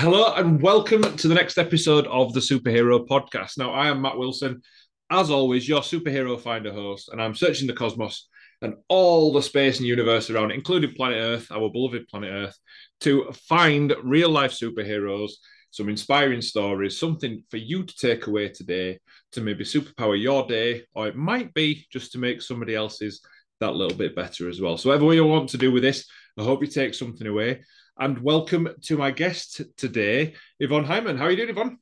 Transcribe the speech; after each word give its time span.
Hello 0.00 0.32
and 0.34 0.62
welcome 0.62 1.02
to 1.16 1.26
the 1.26 1.34
next 1.34 1.58
episode 1.58 2.06
of 2.06 2.32
the 2.32 2.38
Superhero 2.38 3.04
Podcast. 3.04 3.58
Now, 3.58 3.72
I 3.72 3.88
am 3.88 4.00
Matt 4.00 4.16
Wilson, 4.16 4.62
as 5.10 5.28
always, 5.28 5.68
your 5.68 5.80
superhero 5.80 6.38
finder 6.38 6.72
host, 6.72 7.08
and 7.08 7.20
I'm 7.20 7.34
searching 7.34 7.66
the 7.66 7.72
cosmos 7.72 8.28
and 8.62 8.74
all 8.88 9.32
the 9.32 9.42
space 9.42 9.78
and 9.78 9.88
universe 9.88 10.30
around 10.30 10.52
it, 10.52 10.54
including 10.54 10.94
planet 10.94 11.18
Earth, 11.18 11.50
our 11.50 11.68
beloved 11.68 12.06
planet 12.06 12.30
Earth, 12.30 12.56
to 13.00 13.28
find 13.48 13.92
real 14.04 14.30
life 14.30 14.52
superheroes, 14.52 15.32
some 15.72 15.88
inspiring 15.88 16.42
stories, 16.42 16.96
something 16.96 17.42
for 17.50 17.56
you 17.56 17.82
to 17.82 17.96
take 17.96 18.28
away 18.28 18.50
today 18.50 19.00
to 19.32 19.40
maybe 19.40 19.64
superpower 19.64 20.16
your 20.16 20.46
day, 20.46 20.84
or 20.94 21.08
it 21.08 21.16
might 21.16 21.52
be 21.54 21.84
just 21.92 22.12
to 22.12 22.18
make 22.18 22.40
somebody 22.40 22.76
else's 22.76 23.20
that 23.58 23.74
little 23.74 23.98
bit 23.98 24.14
better 24.14 24.48
as 24.48 24.60
well. 24.60 24.78
So, 24.78 24.90
whatever 24.90 25.12
you 25.12 25.24
want 25.24 25.48
to 25.48 25.58
do 25.58 25.72
with 25.72 25.82
this, 25.82 26.08
I 26.38 26.44
hope 26.44 26.62
you 26.62 26.68
take 26.68 26.94
something 26.94 27.26
away. 27.26 27.64
And 28.00 28.20
welcome 28.20 28.68
to 28.82 28.96
my 28.96 29.10
guest 29.10 29.60
today, 29.76 30.34
Yvonne 30.60 30.84
Heimann. 30.84 31.18
How 31.18 31.24
are 31.24 31.30
you 31.32 31.36
doing, 31.36 31.48
Yvonne? 31.48 31.78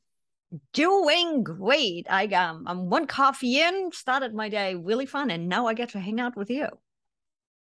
Doing 0.73 1.43
great. 1.43 2.07
I 2.09 2.25
um, 2.29 2.65
I'm 2.67 2.89
one 2.89 3.07
coffee 3.07 3.61
in, 3.61 3.91
started 3.93 4.33
my 4.33 4.49
day 4.49 4.75
really 4.77 5.05
fun, 5.05 5.31
and 5.31 5.47
now 5.47 5.67
I 5.67 5.75
get 5.75 5.91
to 5.91 6.01
hang 6.01 6.19
out 6.19 6.35
with 6.35 6.49
you. 6.49 6.69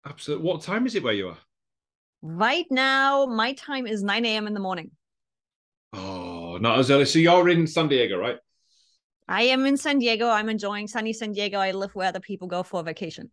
Absolutely. 0.05 0.45
What 0.45 0.61
time 0.61 0.85
is 0.85 0.93
it 0.93 1.01
where 1.01 1.13
you 1.13 1.29
are? 1.29 1.37
Right 2.21 2.67
now, 2.69 3.25
my 3.25 3.53
time 3.53 3.87
is 3.87 4.03
9 4.03 4.23
a.m. 4.23 4.45
in 4.45 4.53
the 4.53 4.59
morning. 4.59 4.91
Oh, 5.91 6.59
not 6.61 6.77
as 6.77 6.91
early. 6.91 7.05
So 7.05 7.17
you're 7.17 7.49
in 7.49 7.65
San 7.65 7.87
Diego, 7.87 8.19
right? 8.19 8.37
I 9.27 9.43
am 9.43 9.65
in 9.65 9.77
San 9.77 9.97
Diego. 9.97 10.29
I'm 10.29 10.49
enjoying 10.49 10.87
sunny 10.87 11.13
San 11.13 11.31
Diego. 11.31 11.57
I 11.57 11.71
live 11.71 11.95
where 11.95 12.09
other 12.09 12.19
people 12.19 12.47
go 12.47 12.61
for 12.61 12.83
vacation. 12.83 13.31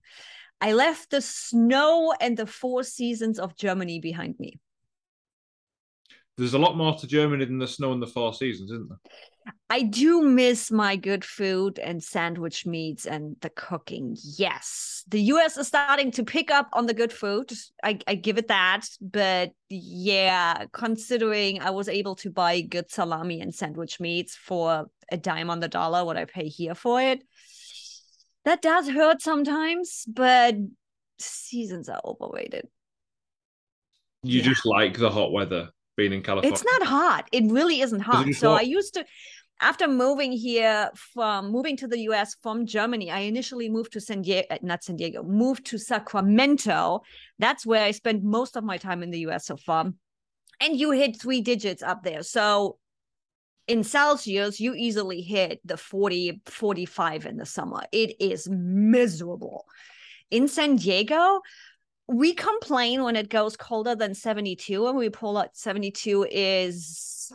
I 0.62 0.72
left 0.72 1.10
the 1.10 1.20
snow 1.20 2.14
and 2.18 2.38
the 2.38 2.46
four 2.46 2.84
seasons 2.84 3.38
of 3.38 3.54
Germany 3.54 4.00
behind 4.00 4.40
me 4.40 4.60
there's 6.40 6.54
a 6.54 6.58
lot 6.58 6.74
more 6.74 6.96
to 6.96 7.06
Germany 7.06 7.44
than 7.44 7.58
the 7.58 7.68
snow 7.68 7.92
and 7.92 8.02
the 8.02 8.06
four 8.06 8.32
seasons, 8.32 8.70
isn't 8.70 8.88
there? 8.88 8.98
I 9.68 9.82
do 9.82 10.22
miss 10.22 10.70
my 10.70 10.96
good 10.96 11.22
food 11.22 11.78
and 11.78 12.02
sandwich 12.02 12.64
meats 12.64 13.04
and 13.04 13.36
the 13.42 13.50
cooking. 13.50 14.16
Yes, 14.38 15.04
the 15.08 15.20
US 15.34 15.58
is 15.58 15.68
starting 15.68 16.10
to 16.12 16.24
pick 16.24 16.50
up 16.50 16.70
on 16.72 16.86
the 16.86 16.94
good 16.94 17.12
food. 17.12 17.52
I, 17.84 17.98
I 18.06 18.14
give 18.14 18.38
it 18.38 18.48
that. 18.48 18.86
But 19.02 19.52
yeah, 19.68 20.64
considering 20.72 21.60
I 21.60 21.70
was 21.70 21.88
able 21.88 22.16
to 22.16 22.30
buy 22.30 22.62
good 22.62 22.90
salami 22.90 23.42
and 23.42 23.54
sandwich 23.54 24.00
meats 24.00 24.34
for 24.34 24.86
a 25.12 25.16
dime 25.18 25.50
on 25.50 25.60
the 25.60 25.68
dollar, 25.68 26.06
what 26.06 26.16
I 26.16 26.24
pay 26.24 26.48
here 26.48 26.74
for 26.74 27.02
it, 27.02 27.22
that 28.46 28.62
does 28.62 28.88
hurt 28.88 29.20
sometimes. 29.20 30.04
But 30.08 30.54
seasons 31.18 31.90
are 31.90 32.00
overrated. 32.02 32.66
You 34.22 34.38
yeah. 34.38 34.44
just 34.44 34.64
like 34.64 34.96
the 34.96 35.10
hot 35.10 35.32
weather 35.32 35.70
being 36.00 36.12
in 36.12 36.22
California? 36.22 36.52
It's 36.52 36.64
not 36.64 36.82
hot. 36.86 37.28
It 37.32 37.44
really 37.50 37.80
isn't 37.80 38.00
hot. 38.00 38.32
So 38.34 38.50
hot? 38.50 38.60
I 38.60 38.62
used 38.62 38.94
to 38.94 39.04
after 39.60 39.86
moving 39.86 40.32
here 40.32 40.90
from 40.94 41.50
moving 41.50 41.76
to 41.76 41.86
the 41.86 42.00
US 42.10 42.34
from 42.42 42.64
Germany, 42.64 43.10
I 43.10 43.20
initially 43.20 43.68
moved 43.68 43.92
to 43.92 44.00
San 44.00 44.22
Diego, 44.22 44.46
uh, 44.50 44.58
not 44.62 44.82
San 44.82 44.96
Diego, 44.96 45.22
moved 45.22 45.66
to 45.66 45.78
Sacramento. 45.78 47.02
That's 47.38 47.66
where 47.66 47.84
I 47.84 47.90
spent 47.90 48.22
most 48.22 48.56
of 48.56 48.64
my 48.64 48.78
time 48.78 49.02
in 49.02 49.10
the 49.10 49.20
US 49.28 49.46
so 49.46 49.56
far. 49.56 49.92
And 50.60 50.80
you 50.80 50.92
hit 50.92 51.20
three 51.20 51.42
digits 51.42 51.82
up 51.82 52.02
there. 52.02 52.22
So 52.22 52.78
in 53.68 53.84
Celsius, 53.84 54.60
you 54.60 54.74
easily 54.74 55.20
hit 55.20 55.60
the 55.64 55.76
40, 55.76 56.40
45 56.46 57.26
in 57.26 57.36
the 57.36 57.46
summer. 57.46 57.82
It 57.92 58.16
is 58.18 58.48
miserable. 58.50 59.66
In 60.30 60.48
San 60.48 60.76
Diego, 60.76 61.40
we 62.10 62.34
complain 62.34 63.04
when 63.04 63.14
it 63.14 63.28
goes 63.28 63.56
colder 63.56 63.94
than 63.94 64.14
72 64.14 64.86
and 64.88 64.98
we 64.98 65.10
pull 65.10 65.38
out 65.38 65.56
72 65.56 66.26
is 66.28 67.32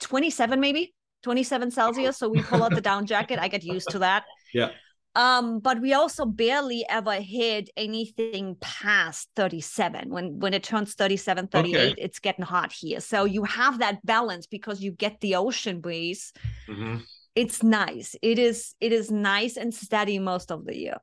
27 0.00 0.58
maybe 0.58 0.92
27 1.22 1.70
celsius. 1.70 2.16
So 2.18 2.28
we 2.28 2.42
pull 2.42 2.62
out 2.64 2.74
the 2.74 2.80
down 2.80 3.06
jacket. 3.06 3.38
I 3.38 3.48
get 3.48 3.64
used 3.64 3.90
to 3.90 4.00
that. 4.00 4.24
Yeah. 4.54 4.70
Um 5.16 5.58
but 5.58 5.80
we 5.80 5.92
also 5.92 6.24
barely 6.24 6.86
ever 6.88 7.14
hit 7.14 7.68
anything 7.76 8.56
past 8.60 9.28
37 9.34 10.08
when 10.08 10.38
when 10.38 10.54
it 10.54 10.62
turns 10.62 10.94
37 10.94 11.48
38 11.48 11.76
okay. 11.76 11.94
it's 11.98 12.20
getting 12.20 12.44
hot 12.44 12.72
here. 12.72 13.00
So 13.00 13.24
you 13.24 13.42
have 13.44 13.80
that 13.80 14.04
balance 14.06 14.46
because 14.46 14.80
you 14.80 14.92
get 14.92 15.20
the 15.20 15.34
ocean 15.34 15.80
breeze. 15.80 16.32
Mm-hmm. 16.68 16.98
it's 17.34 17.62
nice. 17.62 18.14
It 18.22 18.38
is 18.38 18.74
it 18.80 18.92
is 18.92 19.10
nice 19.10 19.56
and 19.56 19.74
steady 19.74 20.18
most 20.18 20.50
of 20.50 20.64
the 20.64 20.76
year 20.76 20.98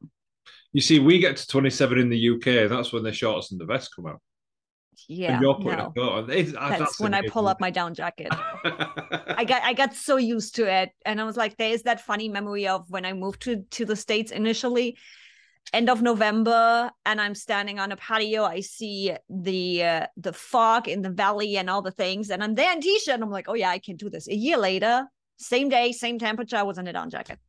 you 0.73 0.81
see, 0.81 0.99
we 0.99 1.19
get 1.19 1.37
to 1.37 1.47
27 1.47 1.99
in 1.99 2.09
the 2.09 2.29
UK. 2.31 2.69
That's 2.69 2.91
when 2.91 3.03
the 3.03 3.13
shorts 3.13 3.51
and 3.51 3.61
the 3.61 3.65
vest 3.65 3.91
come 3.95 4.07
out. 4.07 4.19
Yeah, 5.07 5.39
no. 5.39 6.25
That's, 6.25 6.51
that's 6.51 6.99
when 6.99 7.13
I 7.13 7.21
pull 7.27 7.47
up 7.47 7.59
my 7.59 7.69
down 7.69 7.93
jacket. 7.93 8.27
I 8.31 9.43
got 9.47 9.63
I 9.63 9.73
got 9.73 9.93
so 9.93 10.17
used 10.17 10.55
to 10.55 10.71
it, 10.71 10.91
and 11.05 11.19
I 11.19 11.23
was 11.23 11.35
like, 11.35 11.57
"There 11.57 11.71
is 11.71 11.83
that 11.83 12.01
funny 12.01 12.29
memory 12.29 12.67
of 12.67 12.89
when 12.89 13.05
I 13.05 13.13
moved 13.13 13.41
to 13.43 13.63
to 13.71 13.85
the 13.85 13.95
states 13.95 14.31
initially, 14.31 14.97
end 15.73 15.89
of 15.89 16.01
November, 16.01 16.91
and 17.05 17.19
I'm 17.19 17.35
standing 17.35 17.79
on 17.79 17.91
a 17.91 17.97
patio. 17.97 18.43
I 18.43 18.61
see 18.61 19.13
the 19.29 19.83
uh, 19.83 20.07
the 20.15 20.33
fog 20.33 20.87
in 20.87 21.01
the 21.01 21.09
valley 21.09 21.57
and 21.57 21.69
all 21.69 21.81
the 21.81 21.91
things, 21.91 22.29
and 22.29 22.43
I'm 22.43 22.55
there 22.55 22.71
in 22.71 22.79
t-shirt. 22.79 23.15
And 23.15 23.23
I'm 23.23 23.31
like, 23.31 23.49
"Oh 23.49 23.55
yeah, 23.55 23.71
I 23.71 23.79
can 23.79 23.95
do 23.97 24.09
this." 24.09 24.27
A 24.27 24.35
year 24.35 24.57
later, 24.57 25.05
same 25.37 25.69
day, 25.69 25.91
same 25.91 26.17
temperature, 26.17 26.57
I 26.57 26.63
was 26.63 26.77
in 26.77 26.87
a 26.87 26.93
down 26.93 27.09
jacket 27.09 27.39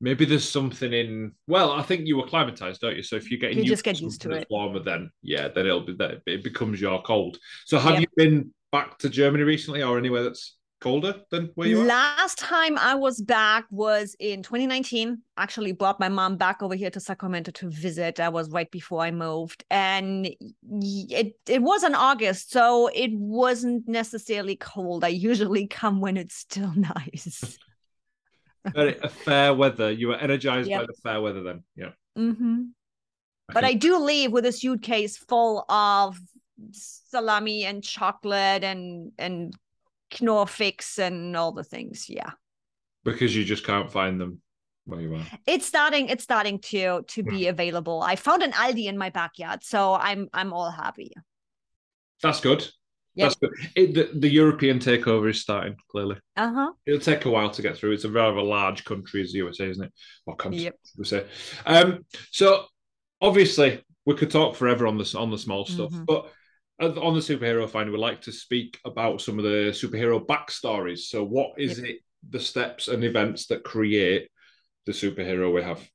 maybe 0.00 0.24
there's 0.24 0.48
something 0.48 0.92
in 0.92 1.32
well 1.46 1.72
i 1.72 1.82
think 1.82 2.06
you 2.06 2.20
acclimatized 2.20 2.80
don't 2.80 2.96
you? 2.96 3.02
So 3.02 3.16
if 3.16 3.30
you're 3.30 3.40
getting 3.40 3.58
you 3.58 3.64
just 3.64 3.84
get 3.84 4.00
used 4.00 4.20
to 4.22 4.30
it. 4.32 4.46
warmer 4.50 4.80
then 4.80 5.10
yeah 5.22 5.48
then 5.48 5.66
it'll 5.66 5.80
be 5.80 5.94
that 5.94 6.22
it 6.26 6.44
becomes 6.44 6.80
your 6.80 7.02
cold. 7.02 7.38
So 7.66 7.78
have 7.78 8.00
you 8.00 8.06
been 8.16 8.52
back 8.72 8.98
to 8.98 9.08
germany 9.08 9.44
recently 9.44 9.82
or 9.82 9.98
anywhere 9.98 10.24
that's 10.24 10.56
colder 10.80 11.22
than 11.32 11.50
where 11.56 11.66
you 11.66 11.80
are? 11.80 11.84
Last 11.84 12.38
time 12.38 12.78
i 12.78 12.94
was 12.94 13.20
back 13.20 13.64
was 13.70 14.14
in 14.20 14.42
2019 14.42 15.20
actually 15.36 15.72
brought 15.72 15.98
my 15.98 16.08
mom 16.08 16.36
back 16.36 16.62
over 16.62 16.74
here 16.74 16.90
to 16.90 17.00
sacramento 17.00 17.50
to 17.52 17.68
visit. 17.70 18.16
That 18.16 18.32
was 18.32 18.50
right 18.50 18.70
before 18.70 19.00
i 19.00 19.10
moved. 19.10 19.64
And 19.70 20.28
it 20.70 21.34
it 21.48 21.62
was 21.62 21.82
in 21.82 21.94
august 21.94 22.52
so 22.52 22.88
it 22.94 23.10
wasn't 23.12 23.88
necessarily 23.88 24.56
cold. 24.56 25.04
I 25.04 25.08
usually 25.08 25.66
come 25.66 26.00
when 26.00 26.16
it's 26.16 26.36
still 26.36 26.72
nice 26.76 27.58
very 28.66 28.98
a 29.02 29.08
fair 29.08 29.54
weather. 29.54 29.90
You 29.90 30.08
were 30.08 30.16
energized 30.16 30.68
yep. 30.68 30.80
by 30.80 30.86
the 30.86 30.94
fair 31.02 31.20
weather 31.20 31.42
then. 31.42 31.62
Yeah. 31.76 31.90
Mm-hmm. 32.16 32.64
But 33.52 33.64
I 33.64 33.74
do 33.74 33.98
leave 33.98 34.32
with 34.32 34.44
a 34.44 34.52
suitcase 34.52 35.16
full 35.16 35.64
of 35.70 36.18
salami 36.72 37.64
and 37.64 37.82
chocolate 37.82 38.64
and 38.64 39.12
and 39.18 39.54
Knorr-Fix 40.20 40.98
and 40.98 41.36
all 41.36 41.52
the 41.52 41.64
things. 41.64 42.08
Yeah. 42.08 42.30
Because 43.04 43.34
you 43.34 43.44
just 43.44 43.64
can't 43.64 43.90
find 43.90 44.20
them 44.20 44.42
where 44.84 45.00
you 45.00 45.14
are. 45.14 45.26
It's 45.46 45.66
starting. 45.66 46.08
It's 46.08 46.24
starting 46.24 46.58
to 46.60 47.02
to 47.02 47.22
be 47.22 47.46
available. 47.46 48.02
I 48.02 48.16
found 48.16 48.42
an 48.42 48.52
Aldi 48.52 48.86
in 48.86 48.98
my 48.98 49.10
backyard, 49.10 49.62
so 49.62 49.94
I'm 49.94 50.28
I'm 50.32 50.52
all 50.52 50.70
happy. 50.70 51.12
That's 52.22 52.40
good. 52.40 52.68
Yep. 53.18 53.32
It, 53.74 53.94
the, 53.94 54.10
the 54.14 54.28
European 54.28 54.78
takeover 54.78 55.30
is 55.30 55.40
starting 55.40 55.76
clearly. 55.90 56.16
Uh 56.36 56.52
huh. 56.52 56.72
It'll 56.86 57.00
take 57.00 57.24
a 57.24 57.30
while 57.30 57.50
to 57.50 57.62
get 57.62 57.76
through. 57.76 57.92
It's 57.92 58.04
a 58.04 58.10
rather 58.10 58.40
large 58.40 58.84
country 58.84 59.22
as 59.22 59.32
the 59.32 59.38
USA, 59.38 59.68
isn't 59.68 59.84
it? 59.84 59.92
Or 60.26 60.36
country, 60.36 60.62
yep. 60.62 60.76
we 60.96 61.04
say. 61.04 61.26
Um, 61.66 62.04
so 62.30 62.66
obviously 63.20 63.82
we 64.06 64.14
could 64.14 64.30
talk 64.30 64.54
forever 64.54 64.86
on 64.86 64.98
this 64.98 65.14
on 65.14 65.30
the 65.30 65.38
small 65.38 65.66
stuff, 65.66 65.90
mm-hmm. 65.90 66.04
but 66.04 66.30
on 66.80 67.14
the 67.14 67.20
superhero 67.20 67.68
finder, 67.68 67.90
we 67.90 67.98
like 67.98 68.22
to 68.22 68.32
speak 68.32 68.78
about 68.84 69.20
some 69.20 69.38
of 69.38 69.44
the 69.44 69.70
superhero 69.72 70.24
backstories. 70.24 71.00
So, 71.00 71.24
what 71.24 71.50
is 71.58 71.78
yep. 71.78 71.88
it? 71.88 71.96
The 72.30 72.40
steps 72.40 72.88
and 72.88 73.04
events 73.04 73.46
that 73.46 73.64
create 73.64 74.28
the 74.86 74.92
superhero 74.92 75.52
we 75.52 75.62
have. 75.62 75.86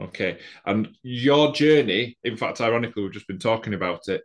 Okay, 0.00 0.38
and 0.66 0.88
your 1.02 1.52
journey. 1.52 2.18
In 2.24 2.36
fact, 2.36 2.60
ironically, 2.60 3.02
we've 3.02 3.12
just 3.12 3.28
been 3.28 3.38
talking 3.38 3.74
about 3.74 4.08
it 4.08 4.22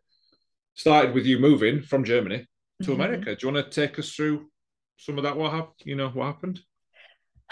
started 0.80 1.14
with 1.14 1.26
you 1.26 1.40
moving 1.40 1.82
from 1.82 2.06
Germany 2.06 2.48
to 2.82 2.92
mm-hmm. 2.92 3.02
America. 3.02 3.36
Do 3.36 3.48
you 3.48 3.54
want 3.54 3.70
to 3.70 3.82
take 3.82 4.00
us 4.00 4.14
through 4.14 4.50
some 4.98 5.18
of 5.18 5.26
that? 5.26 5.36
What 5.36 5.52
happened? 5.52 5.76
You 5.84 5.96
know 5.96 6.10
what 6.10 6.28
happened? 6.28 6.62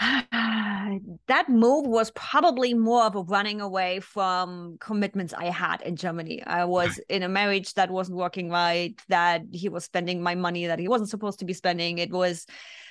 that 0.00 1.48
move 1.50 1.86
was 1.86 2.10
probably 2.12 2.72
more 2.72 3.04
of 3.04 3.16
a 3.16 3.22
running 3.22 3.60
away 3.60 4.00
from 4.00 4.78
commitments 4.80 5.34
I 5.34 5.46
had 5.46 5.82
in 5.82 5.96
Germany. 5.96 6.42
I 6.42 6.64
was 6.64 6.98
in 7.10 7.22
a 7.22 7.28
marriage 7.28 7.74
that 7.74 7.90
wasn't 7.90 8.16
working 8.16 8.48
right, 8.48 8.98
that 9.08 9.42
he 9.52 9.68
was 9.68 9.84
spending 9.84 10.22
my 10.22 10.34
money 10.34 10.66
that 10.66 10.78
he 10.78 10.88
wasn't 10.88 11.10
supposed 11.10 11.40
to 11.40 11.44
be 11.44 11.52
spending. 11.52 11.98
It 11.98 12.10
was 12.10 12.46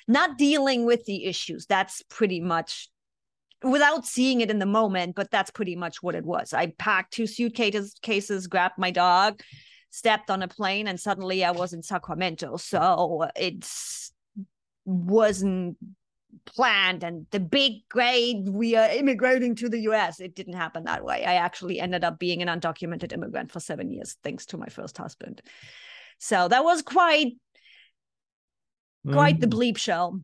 not 0.08 0.38
dealing 0.38 0.86
with 0.86 1.04
the 1.06 1.26
issues. 1.26 1.66
That's 1.66 2.04
pretty 2.10 2.42
much 2.42 2.90
without 3.64 4.06
seeing 4.06 4.42
it 4.42 4.52
in 4.52 4.60
the 4.60 4.68
moment, 4.68 5.16
but 5.16 5.32
that's 5.32 5.50
pretty 5.50 5.76
much 5.76 6.04
what 6.04 6.14
it 6.14 6.24
was. 6.24 6.54
I 6.54 6.68
packed 6.78 7.14
two 7.14 7.26
suitcases, 7.26 7.96
cases, 8.04 8.46
grabbed 8.46 8.78
my 8.78 8.92
dog, 8.92 9.42
stepped 9.90 10.30
on 10.30 10.44
a 10.44 10.48
plane 10.48 10.88
and 10.88 11.00
suddenly 11.00 11.44
I 11.44 11.52
was 11.52 11.74
in 11.74 11.84
Sacramento. 11.84 12.58
So 12.58 13.28
it 13.36 13.68
wasn't 14.86 15.78
planned 16.46 17.04
and 17.04 17.26
the 17.32 17.40
big 17.40 17.88
grade 17.90 18.48
we 18.48 18.76
are 18.76 18.90
immigrating 18.90 19.56
to 19.56 19.70
the 19.70 19.82
US. 19.82 20.20
It 20.20 20.36
didn't 20.36 20.54
happen 20.54 20.84
that 20.86 21.04
way. 21.04 21.26
I 21.26 21.36
actually 21.36 21.80
ended 21.80 22.04
up 22.04 22.20
being 22.20 22.42
an 22.42 22.48
undocumented 22.48 23.14
immigrant 23.14 23.52
for 23.52 23.60
seven 23.60 23.92
years, 23.92 24.18
thanks 24.24 24.46
to 24.48 24.58
my 24.58 24.68
first 24.68 24.98
husband. 24.98 25.42
So 26.20 26.48
that 26.48 26.64
was 26.64 26.82
quite 26.82 27.34
quite 29.12 29.40
the 29.40 29.48
mm. 29.48 29.54
bleep 29.54 29.78
show 29.78 30.20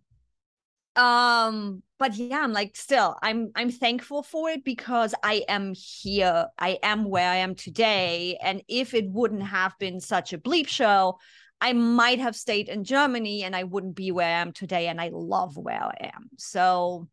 um 0.95 1.81
but 1.97 2.15
yeah 2.15 2.41
i'm 2.41 2.53
like 2.53 2.75
still 2.75 3.17
i'm 3.23 3.51
i'm 3.55 3.71
thankful 3.71 4.21
for 4.21 4.49
it 4.49 4.63
because 4.63 5.15
i 5.23 5.43
am 5.47 5.73
here. 5.73 6.47
I 6.59 6.77
am 6.83 7.05
where 7.05 7.29
i 7.29 7.37
am 7.37 7.55
today. 7.55 8.37
And 8.41 8.61
if 8.67 8.93
it 8.93 9.09
wouldn't 9.09 9.43
have 9.43 9.73
been 9.79 9.99
such 9.99 10.33
a 10.33 10.37
bleep 10.37 10.67
show 10.67 11.17
i 11.59 11.73
might 11.73 12.19
have 12.19 12.35
stayed 12.35 12.69
in 12.69 12.83
germany 12.83 13.43
and 13.43 13.55
i 13.55 13.63
wouldn't 13.63 13.95
be 13.95 14.11
where 14.11 14.27
i 14.27 14.41
am 14.41 14.51
today. 14.51 14.87
And 14.87 15.01
i 15.01 15.09
love 15.11 15.57
where 15.57 15.83
i 15.83 16.11
am. 16.13 16.29
So 16.37 17.07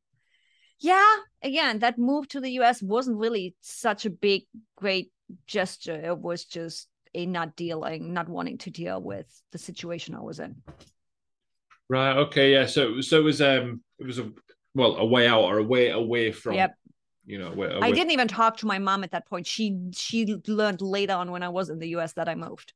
yeah 0.81 1.17
again 1.43 1.79
that 1.81 1.99
move 1.99 2.29
to 2.29 2.41
the 2.41 2.51
us 2.53 2.83
wasn't 2.83 3.17
really 3.17 3.55
such 3.61 4.05
a 4.05 4.11
big 4.11 4.43
great 4.77 5.11
gesture. 5.47 5.99
It 5.99 6.19
was 6.19 6.45
just 6.45 6.89
a 7.15 7.27
not 7.27 7.57
dealing 7.57 8.13
not 8.13 8.29
wanting 8.29 8.59
to 8.59 8.71
deal 8.71 9.03
with 9.03 9.27
the 9.53 9.59
situation 9.59 10.15
i 10.15 10.21
was 10.21 10.39
in 10.39 10.55
Right. 11.91 12.17
Okay. 12.19 12.53
Yeah. 12.53 12.67
So 12.67 13.01
so 13.01 13.19
it 13.19 13.25
was 13.25 13.43
um 13.43 13.83
it 13.99 14.07
was 14.07 14.21
a 14.21 14.31
well 14.77 14.95
a 14.95 15.05
way 15.05 15.27
out 15.27 15.43
or 15.43 15.59
a 15.59 15.63
way 15.63 15.91
away 15.91 16.31
from. 16.31 16.55
Yep. 16.55 16.77
You 17.27 17.39
know, 17.39 17.49
away, 17.49 17.67
away. 17.67 17.81
I 17.83 17.91
didn't 17.91 18.13
even 18.13 18.29
talk 18.29 18.59
to 18.59 18.67
my 18.67 18.79
mom 18.79 19.03
at 19.03 19.11
that 19.11 19.29
point. 19.29 19.45
She 19.45 19.77
she 19.93 20.37
learned 20.47 20.83
later 20.83 21.15
on 21.15 21.33
when 21.33 21.43
I 21.43 21.49
was 21.49 21.69
in 21.69 21.81
the 21.81 21.89
US 21.97 22.13
that 22.13 22.29
I 22.29 22.37
moved. 22.37 22.73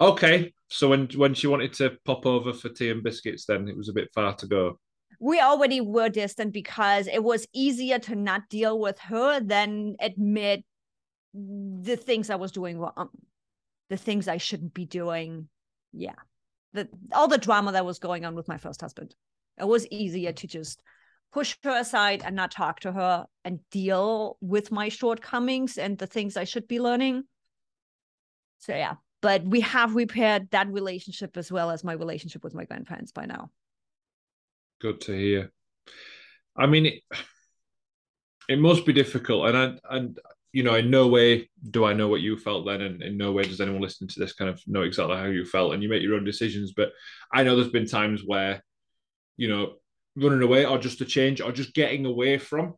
Okay. 0.00 0.52
So 0.66 0.88
when 0.88 1.06
when 1.14 1.32
she 1.32 1.46
wanted 1.46 1.72
to 1.74 1.96
pop 2.04 2.26
over 2.26 2.52
for 2.52 2.70
tea 2.70 2.90
and 2.90 3.04
biscuits, 3.04 3.46
then 3.46 3.68
it 3.68 3.76
was 3.76 3.88
a 3.88 3.92
bit 3.92 4.08
far 4.12 4.34
to 4.34 4.48
go. 4.48 4.80
We 5.20 5.40
already 5.40 5.80
were 5.80 6.08
distant 6.08 6.52
because 6.52 7.06
it 7.06 7.22
was 7.22 7.46
easier 7.52 8.00
to 8.00 8.16
not 8.16 8.48
deal 8.48 8.80
with 8.80 8.98
her 8.98 9.38
than 9.38 9.94
admit 10.00 10.64
the 11.32 11.96
things 11.96 12.30
I 12.30 12.34
was 12.34 12.50
doing 12.50 12.80
wrong, 12.80 13.10
the 13.90 13.96
things 13.96 14.26
I 14.26 14.38
shouldn't 14.38 14.74
be 14.74 14.86
doing. 14.86 15.48
Yeah 15.92 16.14
the 16.72 16.88
all 17.12 17.28
the 17.28 17.38
drama 17.38 17.72
that 17.72 17.84
was 17.84 17.98
going 17.98 18.24
on 18.24 18.34
with 18.34 18.48
my 18.48 18.58
first 18.58 18.80
husband. 18.80 19.14
It 19.58 19.66
was 19.66 19.86
easier 19.90 20.32
to 20.32 20.46
just 20.46 20.82
push 21.32 21.56
her 21.62 21.78
aside 21.78 22.22
and 22.24 22.34
not 22.34 22.50
talk 22.50 22.80
to 22.80 22.92
her 22.92 23.26
and 23.44 23.60
deal 23.70 24.36
with 24.40 24.72
my 24.72 24.88
shortcomings 24.88 25.78
and 25.78 25.96
the 25.98 26.06
things 26.06 26.36
I 26.36 26.44
should 26.44 26.66
be 26.66 26.80
learning. 26.80 27.24
So 28.58 28.74
yeah, 28.74 28.94
but 29.22 29.44
we 29.44 29.60
have 29.60 29.94
repaired 29.94 30.50
that 30.50 30.68
relationship 30.68 31.36
as 31.36 31.52
well 31.52 31.70
as 31.70 31.84
my 31.84 31.92
relationship 31.92 32.42
with 32.42 32.54
my 32.54 32.64
grandparents 32.64 33.12
by 33.12 33.26
now. 33.26 33.50
Good 34.80 35.00
to 35.02 35.12
hear. 35.12 35.52
I 36.56 36.66
mean, 36.66 36.86
it, 36.86 37.02
it 38.48 38.58
must 38.58 38.84
be 38.84 38.92
difficult, 38.92 39.46
and 39.48 39.56
I, 39.56 39.96
and 39.96 40.18
you 40.52 40.62
know, 40.62 40.74
in 40.74 40.90
no 40.90 41.06
way 41.08 41.48
do 41.70 41.84
I 41.84 41.92
know 41.92 42.08
what 42.08 42.20
you 42.20 42.36
felt 42.36 42.66
then, 42.66 42.80
and 42.80 43.02
in 43.02 43.16
no 43.16 43.32
way 43.32 43.44
does 43.44 43.60
anyone 43.60 43.80
listening 43.80 44.08
to 44.08 44.20
this 44.20 44.32
kind 44.32 44.50
of 44.50 44.60
know 44.66 44.82
exactly 44.82 45.16
how 45.16 45.26
you 45.26 45.44
felt, 45.44 45.74
and 45.74 45.82
you 45.82 45.88
make 45.88 46.02
your 46.02 46.14
own 46.14 46.24
decisions. 46.24 46.72
But 46.76 46.92
I 47.32 47.42
know 47.42 47.56
there's 47.56 47.68
been 47.68 47.86
times 47.86 48.22
where, 48.24 48.62
you 49.36 49.48
know, 49.48 49.74
running 50.16 50.42
away 50.42 50.66
or 50.66 50.78
just 50.78 51.00
a 51.00 51.04
change 51.04 51.40
or 51.40 51.52
just 51.52 51.74
getting 51.74 52.04
away 52.06 52.38
from 52.38 52.74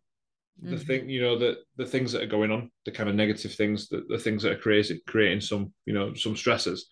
the 0.60 0.76
mm-hmm. 0.76 0.84
thing, 0.84 1.08
you 1.08 1.22
know, 1.22 1.38
the 1.38 1.56
the 1.76 1.86
things 1.86 2.12
that 2.12 2.22
are 2.22 2.26
going 2.26 2.50
on, 2.50 2.70
the 2.84 2.92
kind 2.92 3.08
of 3.08 3.14
negative 3.14 3.54
things, 3.54 3.88
the, 3.88 4.04
the 4.08 4.18
things 4.18 4.42
that 4.42 4.52
are 4.52 4.58
creating 4.58 5.00
creating 5.06 5.40
some, 5.40 5.72
you 5.86 5.94
know, 5.94 6.14
some 6.14 6.36
stresses, 6.36 6.88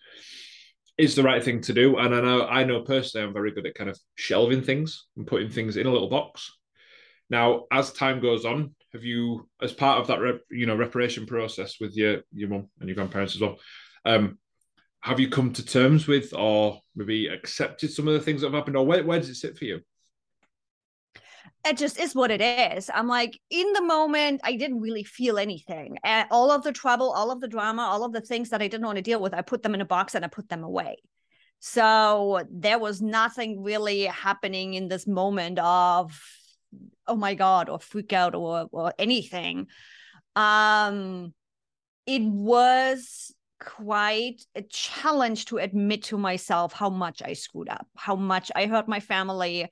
is 0.97 1.15
the 1.15 1.23
right 1.23 1.43
thing 1.43 1.61
to 1.61 1.73
do. 1.73 1.97
And 1.97 2.13
I 2.13 2.21
know 2.21 2.47
I 2.47 2.63
know 2.63 2.81
personally 2.81 3.25
I'm 3.25 3.33
very 3.33 3.51
good 3.51 3.67
at 3.67 3.75
kind 3.75 3.89
of 3.89 3.99
shelving 4.15 4.63
things 4.63 5.07
and 5.15 5.27
putting 5.27 5.49
things 5.49 5.77
in 5.77 5.87
a 5.87 5.91
little 5.91 6.09
box. 6.09 6.51
Now, 7.29 7.65
as 7.71 7.93
time 7.93 8.19
goes 8.19 8.45
on, 8.45 8.75
have 8.93 9.03
you, 9.03 9.47
as 9.61 9.71
part 9.71 9.99
of 9.99 10.07
that, 10.07 10.19
rep, 10.19 10.41
you 10.49 10.65
know, 10.65 10.75
reparation 10.75 11.25
process 11.25 11.79
with 11.79 11.95
your 11.95 12.21
your 12.33 12.49
mum 12.49 12.69
and 12.79 12.89
your 12.89 12.95
grandparents 12.95 13.35
as 13.35 13.41
well, 13.41 13.57
um, 14.05 14.37
have 15.01 15.19
you 15.19 15.29
come 15.29 15.53
to 15.53 15.65
terms 15.65 16.07
with 16.07 16.33
or 16.33 16.81
maybe 16.95 17.27
accepted 17.27 17.91
some 17.91 18.07
of 18.07 18.13
the 18.13 18.19
things 18.19 18.41
that 18.41 18.47
have 18.47 18.55
happened, 18.55 18.77
or 18.77 18.85
where, 18.85 19.03
where 19.03 19.19
does 19.19 19.29
it 19.29 19.35
sit 19.35 19.57
for 19.57 19.65
you? 19.65 19.81
it 21.65 21.77
just 21.77 21.99
is 21.99 22.15
what 22.15 22.31
it 22.31 22.41
is. 22.41 22.89
I'm 22.93 23.07
like, 23.07 23.39
in 23.49 23.71
the 23.73 23.83
moment, 23.83 24.41
I 24.43 24.55
didn't 24.55 24.81
really 24.81 25.03
feel 25.03 25.37
anything. 25.37 25.97
All 26.31 26.49
of 26.49 26.63
the 26.63 26.71
trouble, 26.71 27.11
all 27.11 27.31
of 27.31 27.39
the 27.39 27.47
drama, 27.47 27.83
all 27.83 28.03
of 28.03 28.13
the 28.13 28.21
things 28.21 28.49
that 28.49 28.61
I 28.61 28.67
didn't 28.67 28.85
want 28.85 28.95
to 28.95 29.03
deal 29.03 29.21
with, 29.21 29.33
I 29.33 29.41
put 29.41 29.61
them 29.61 29.75
in 29.75 29.81
a 29.81 29.85
box 29.85 30.15
and 30.15 30.25
I 30.25 30.27
put 30.27 30.49
them 30.49 30.63
away. 30.63 30.97
So 31.59 32.41
there 32.49 32.79
was 32.79 33.01
nothing 33.01 33.61
really 33.61 34.05
happening 34.05 34.73
in 34.73 34.87
this 34.87 35.05
moment 35.05 35.59
of 35.59 36.19
oh 37.07 37.15
my 37.15 37.35
god 37.35 37.69
or 37.69 37.79
freak 37.79 38.13
out 38.13 38.35
or 38.35 38.67
or 38.71 38.93
anything. 38.97 39.67
Um 40.35 41.33
it 42.05 42.23
was 42.23 43.33
quite 43.59 44.43
a 44.55 44.61
challenge 44.63 45.45
to 45.45 45.57
admit 45.57 46.01
to 46.01 46.17
myself 46.17 46.73
how 46.73 46.89
much 46.89 47.21
i 47.21 47.31
screwed 47.31 47.69
up 47.69 47.85
how 47.95 48.15
much 48.15 48.49
i 48.55 48.65
hurt 48.65 48.87
my 48.87 48.99
family 48.99 49.69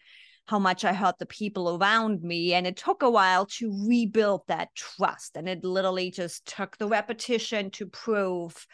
how 0.49 0.59
much 0.59 0.83
i 0.83 0.93
hurt 0.93 1.17
the 1.19 1.27
people 1.27 1.77
around 1.77 2.23
me. 2.23 2.55
And 2.55 2.65
it 2.65 2.75
took 2.75 3.03
a 3.03 3.09
while 3.09 3.45
to 3.45 3.85
rebuild 3.87 4.41
that 4.47 4.73
trust. 4.73 5.37
And 5.37 5.47
it 5.47 5.63
literally 5.63 6.09
just 6.09 6.43
took 6.47 6.75
the 6.77 6.87
repetition 6.87 7.69
to 7.71 7.85
prove 7.85 8.65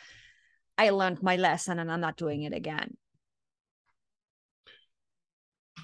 i 0.78 0.90
learned 0.90 1.22
my 1.22 1.36
lesson 1.36 1.80
and 1.80 1.92
i'm 1.92 2.02
not 2.02 2.18
doing 2.18 2.44
it 2.44 2.54
again 2.54 2.96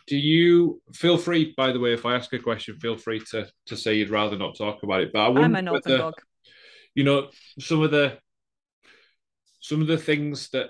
do 0.08 0.18
you 0.18 0.82
feel 0.94 1.18
free 1.18 1.54
by 1.56 1.72
the 1.72 1.80
way 1.80 1.94
if 1.94 2.06
i 2.06 2.16
ask 2.16 2.32
a 2.34 2.40
question 2.40 2.78
feel 2.80 2.98
free 2.98 3.20
to 3.20 3.48
to 3.66 3.78
say 3.78 3.96
you'd 3.96 4.10
rather 4.10 4.38
not 4.38 4.58
talk 4.58 4.84
about 4.84 5.02
it 5.02 5.12
but 5.14 5.20
I 5.20 5.42
i'm 5.42 5.56
an 5.56 5.68
open 5.68 5.98
book. 5.98 6.22
you 6.96 7.04
know 7.04 7.30
some 7.60 7.82
of 7.82 7.92
the 7.92 8.18
some 9.60 9.82
of 9.82 9.88
the 9.88 9.98
things 9.98 10.50
that 10.50 10.70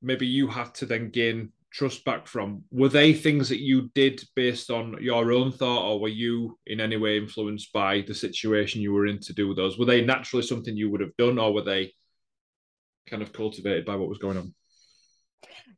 maybe 0.00 0.26
you 0.26 0.48
had 0.48 0.74
to 0.74 0.86
then 0.86 1.10
gain 1.10 1.52
trust 1.72 2.04
back 2.04 2.26
from 2.26 2.62
were 2.70 2.88
they 2.88 3.12
things 3.14 3.48
that 3.48 3.60
you 3.60 3.90
did 3.94 4.22
based 4.36 4.70
on 4.70 4.96
your 5.00 5.32
own 5.32 5.50
thought 5.50 5.86
or 5.86 6.00
were 6.00 6.08
you 6.08 6.58
in 6.66 6.80
any 6.80 6.96
way 6.96 7.16
influenced 7.16 7.72
by 7.72 8.02
the 8.06 8.14
situation 8.14 8.82
you 8.82 8.92
were 8.92 9.06
in 9.06 9.18
to 9.18 9.32
do 9.32 9.54
those? 9.54 9.78
Were 9.78 9.86
they 9.86 10.04
naturally 10.04 10.42
something 10.42 10.76
you 10.76 10.90
would 10.90 11.00
have 11.00 11.16
done 11.16 11.38
or 11.38 11.54
were 11.54 11.62
they 11.62 11.92
kind 13.08 13.22
of 13.22 13.32
cultivated 13.32 13.86
by 13.86 13.96
what 13.96 14.08
was 14.08 14.18
going 14.18 14.36
on 14.36 14.54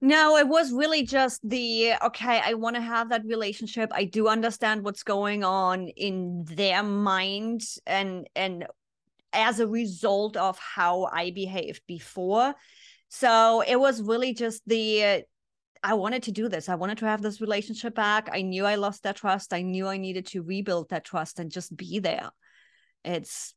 no, 0.01 0.37
it 0.37 0.49
was 0.49 0.73
really 0.73 1.05
just 1.05 1.41
the 1.49 1.95
okay, 2.03 2.41
I 2.45 2.55
want 2.55 2.77
to 2.77 2.83
have 2.83 3.09
that 3.11 3.25
relationship. 3.25 3.91
I 3.93 4.05
do 4.05 4.29
understand 4.29 4.85
what's 4.85 5.03
going 5.03 5.45
on 5.45 5.89
in 5.89 6.45
their 6.45 6.83
mind 6.83 7.63
and 7.87 8.29
and 8.35 8.67
as 9.33 9.61
a 9.61 9.67
result 9.67 10.37
of 10.37 10.59
how 10.59 11.05
I 11.05 11.31
behaved 11.31 11.83
before. 11.87 12.55
So 13.09 13.63
it 13.67 13.77
was 13.77 14.03
really 14.03 14.35
just 14.35 14.63
the 14.67 15.25
I 15.83 15.95
wanted 15.95 16.23
to 16.25 16.33
do 16.33 16.49
this. 16.49 16.69
I 16.69 16.77
wanted 16.77 16.99
to 16.99 17.07
have 17.07 17.21
this 17.21 17.43
relationship 17.43 17.95
back. 17.95 18.31
I 18.33 18.41
knew 18.41 18.65
I 18.65 18.77
lost 18.77 19.03
that 19.03 19.17
trust. 19.17 19.53
I 19.53 19.63
knew 19.63 19.87
I 19.87 19.99
needed 19.99 20.27
to 20.29 20.43
rebuild 20.43 20.89
that 20.89 21.05
trust 21.05 21.39
and 21.39 21.51
just 21.51 21.77
be 21.77 21.99
there. 21.99 22.31
It's 23.05 23.55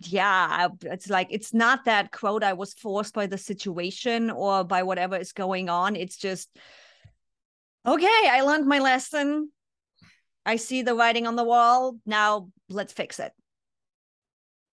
yeah 0.00 0.68
it's 0.82 1.10
like 1.10 1.26
it's 1.30 1.52
not 1.52 1.84
that 1.84 2.12
quote 2.12 2.44
i 2.44 2.52
was 2.52 2.72
forced 2.74 3.14
by 3.14 3.26
the 3.26 3.38
situation 3.38 4.30
or 4.30 4.62
by 4.62 4.82
whatever 4.82 5.16
is 5.16 5.32
going 5.32 5.68
on. 5.68 5.96
It's 5.96 6.16
just 6.16 6.48
okay 7.86 8.28
i 8.30 8.42
learned 8.42 8.66
my 8.66 8.78
lesson. 8.78 9.50
I 10.46 10.56
see 10.56 10.80
the 10.82 10.94
writing 10.94 11.26
on 11.26 11.36
the 11.36 11.44
wall. 11.44 11.98
Now 12.06 12.48
let's 12.70 12.92
fix 12.92 13.20
it. 13.20 13.32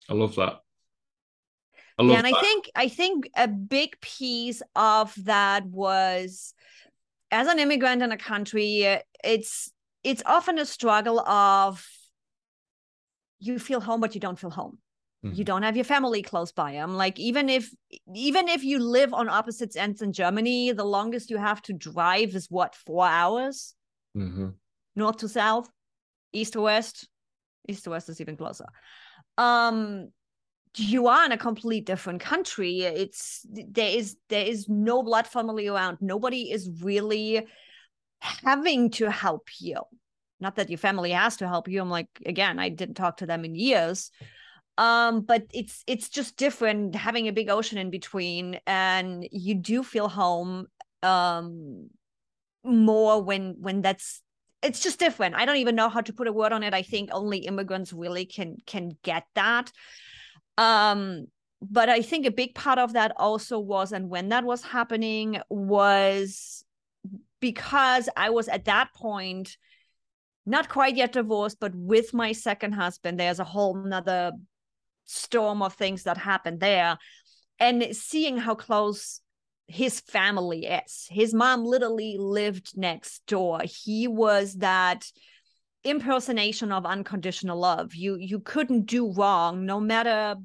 I 0.09 0.14
love 0.14 0.37
that. 0.37 0.61
I 1.99 2.02
love 2.02 2.11
yeah, 2.12 2.19
and 2.19 2.26
that. 2.26 2.35
i 2.37 2.40
think 2.40 2.71
i 2.75 2.88
think 2.88 3.31
a 3.37 3.49
big 3.49 4.00
piece 4.00 4.62
of 4.75 5.14
that 5.25 5.64
was 5.66 6.54
as 7.31 7.47
an 7.49 7.59
immigrant 7.59 8.02
in 8.02 8.12
a 8.12 8.16
country 8.16 8.87
uh, 8.87 8.99
it's 9.23 9.73
it's 10.02 10.23
often 10.26 10.59
a 10.59 10.66
struggle 10.66 11.21
of 11.21 11.87
you 13.38 13.59
feel 13.59 13.81
home 13.81 14.00
but 14.00 14.14
you 14.14 14.21
don't 14.21 14.38
feel 14.38 14.50
home 14.50 14.78
mm-hmm. 15.25 15.35
you 15.35 15.45
don't 15.45 15.62
have 15.62 15.76
your 15.76 15.85
family 15.85 16.23
close 16.23 16.52
by 16.52 16.73
i'm 16.73 16.95
like 16.95 17.19
even 17.19 17.49
if 17.49 17.71
even 18.14 18.49
if 18.49 18.62
you 18.62 18.78
live 18.78 19.14
on 19.14 19.28
opposite 19.28 19.76
ends 19.76 20.02
in 20.02 20.12
germany 20.12 20.73
the 20.73 20.85
longest 20.85 21.31
you 21.31 21.38
have 21.38 21.62
to 21.62 21.73
drive 21.73 22.35
is 22.35 22.50
what 22.50 22.75
four 22.75 23.07
hours? 23.07 23.75
Mm-hmm. 24.16 24.49
north 24.97 25.16
to 25.19 25.28
south? 25.28 25.69
East 26.33 26.52
to 26.54 26.61
west? 26.61 27.09
East 27.69 27.85
to 27.85 27.90
west 27.90 28.09
is 28.09 28.21
even 28.21 28.37
closer. 28.37 28.66
Um 29.38 30.11
you 30.76 31.07
are 31.07 31.25
in 31.25 31.31
a 31.31 31.38
complete 31.38 31.87
different 31.87 32.21
country. 32.21 32.81
It's 32.81 33.47
there 33.49 33.90
is 33.90 34.16
there 34.28 34.45
is 34.45 34.69
no 34.69 35.04
blood 35.04 35.26
family 35.26 35.69
around. 35.69 35.99
Nobody 36.00 36.50
is 36.50 36.69
really 36.83 37.47
having 38.21 38.90
to 38.93 39.11
help 39.11 39.49
you. 39.61 39.81
Not 40.40 40.57
that 40.57 40.71
your 40.71 40.78
family 40.78 41.12
has 41.12 41.37
to 41.37 41.49
help 41.49 41.69
you. 41.69 41.81
I'm 41.81 41.90
like 41.90 42.09
again 42.26 42.59
i 42.59 42.69
didn't 42.69 42.97
talk 42.97 43.19
to 43.19 43.26
them 43.26 43.45
in 43.45 43.54
years 43.54 44.11
um 44.78 45.21
but 45.21 45.45
it's 45.52 45.85
it's 45.87 46.09
just 46.09 46.37
different 46.37 46.95
having 46.95 47.28
a 47.28 47.33
big 47.33 47.49
ocean 47.49 47.78
in 47.78 47.90
between 47.90 48.59
and 48.66 49.26
you 49.31 49.54
do 49.54 49.83
feel 49.83 50.09
home 50.09 50.66
um 51.02 51.88
more 52.64 53.23
when 53.23 53.57
when 53.61 53.83
that's 53.83 54.23
it's 54.62 54.81
just 54.81 54.99
different. 54.99 55.35
I 55.35 55.45
don't 55.45 55.59
even 55.59 55.76
know 55.76 55.90
how 55.90 56.00
to 56.00 56.12
put 56.14 56.26
a 56.26 56.33
word 56.33 56.52
on 56.52 56.62
it. 56.62 56.73
I 56.73 56.81
think 56.81 57.11
only 57.12 57.38
immigrants 57.40 57.93
really 57.93 58.25
can 58.25 58.57
can 58.66 58.97
get 59.02 59.25
that. 59.35 59.71
Um 60.59 61.26
but 61.66 61.88
i 61.88 62.02
think 62.02 62.26
a 62.26 62.31
big 62.31 62.54
part 62.54 62.78
of 62.78 62.93
that 62.93 63.11
also 63.16 63.59
was 63.59 63.93
and 63.93 64.11
when 64.11 64.28
that 64.28 64.45
was 64.45 64.62
happening 64.62 65.40
was 65.49 66.62
because 67.40 68.09
I 68.16 68.31
was 68.31 68.49
at 68.49 68.66
that 68.66 68.93
point 68.95 69.57
not 70.47 70.69
quite 70.69 70.97
yet 70.97 71.12
divorced, 71.12 71.59
but 71.61 71.75
with 71.75 72.12
my 72.12 72.33
second 72.33 72.73
husband, 72.73 73.19
there's 73.19 73.40
a 73.40 73.45
whole 73.45 73.75
nother 73.75 74.33
storm 75.04 75.62
of 75.62 75.75
things 75.75 76.04
that 76.04 76.18
happened 76.18 76.61
there. 76.61 76.99
And 77.61 77.94
seeing 77.96 78.37
how 78.37 78.54
close 78.54 79.20
his 79.66 80.00
family 80.00 80.66
is. 80.66 81.06
His 81.11 81.32
mom 81.32 81.64
literally 81.64 82.16
lived 82.18 82.76
next 82.76 83.25
door. 83.26 83.61
He 83.64 84.06
was 84.06 84.54
that 84.56 85.11
impersonation 85.84 86.73
of 86.73 86.87
unconditional 86.87 87.58
love. 87.58 87.94
You 87.94 88.16
you 88.16 88.40
couldn't 88.40 88.87
do 88.87 89.12
wrong 89.12 89.66
no 89.66 89.80
matter 89.80 90.37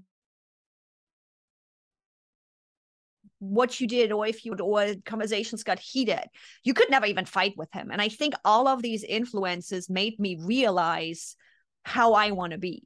what 3.40 3.80
you 3.80 3.88
did 3.88 4.12
or 4.12 4.28
if 4.28 4.46
you 4.46 4.54
or 4.54 4.96
conversations 5.06 5.64
got 5.64 5.80
heated 5.80 6.26
you 6.66 6.74
could 6.74 6.90
never 6.90 7.06
even 7.06 7.24
fight 7.24 7.54
with 7.56 7.72
him 7.72 7.90
and 7.90 8.02
i 8.02 8.10
think 8.10 8.34
all 8.44 8.68
of 8.68 8.82
these 8.82 9.02
influences 9.02 9.90
made 9.90 10.20
me 10.20 10.38
realize 10.42 11.38
how 11.84 12.12
i 12.14 12.32
want 12.32 12.52
to 12.52 12.58
be 12.58 12.84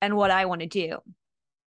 and 0.00 0.16
what 0.16 0.30
i 0.30 0.44
want 0.44 0.60
to 0.60 0.66
do. 0.66 0.98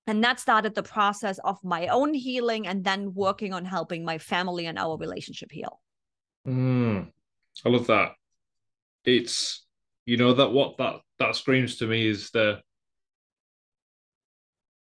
And 0.10 0.24
that 0.24 0.39
started 0.39 0.74
the 0.74 0.84
process 0.84 1.38
of 1.39 1.57
my 1.63 1.88
own 1.88 2.13
healing 2.13 2.65
and 2.65 2.81
then 2.81 3.13
working 3.13 3.53
on 3.53 3.65
helping 3.65 4.05
my 4.05 4.17
family 4.17 4.65
and 4.65 4.79
our 4.79 4.98
relationship 4.98 5.51
heal. 5.51 5.81
Mm, 6.48 7.12
i 7.65 7.69
love 7.69 7.88
that. 7.88 8.13
It's 9.03 9.65
you 10.05 10.15
know 10.15 10.34
that 10.34 10.51
what 10.51 10.77
that 10.77 11.01
that 11.19 11.36
screams 11.36 11.75
to 11.77 11.88
me 11.88 12.07
is 12.07 12.31
the 12.31 12.62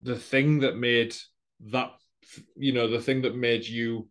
the 0.02 0.16
thing 0.16 0.60
that 0.60 0.76
made 0.76 1.14
that 1.66 1.92
you 2.56 2.72
know 2.72 2.88
the 2.88 3.00
thing 3.00 3.22
that 3.22 3.36
made 3.36 3.66
you 3.66 4.08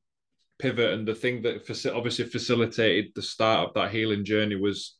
pivot 0.59 0.93
and 0.93 1.07
the 1.07 1.15
thing 1.15 1.41
that 1.41 1.91
obviously 1.95 2.25
facilitated 2.25 3.11
the 3.15 3.21
start 3.21 3.67
of 3.67 3.73
that 3.73 3.91
healing 3.91 4.23
journey 4.23 4.55
was 4.55 4.98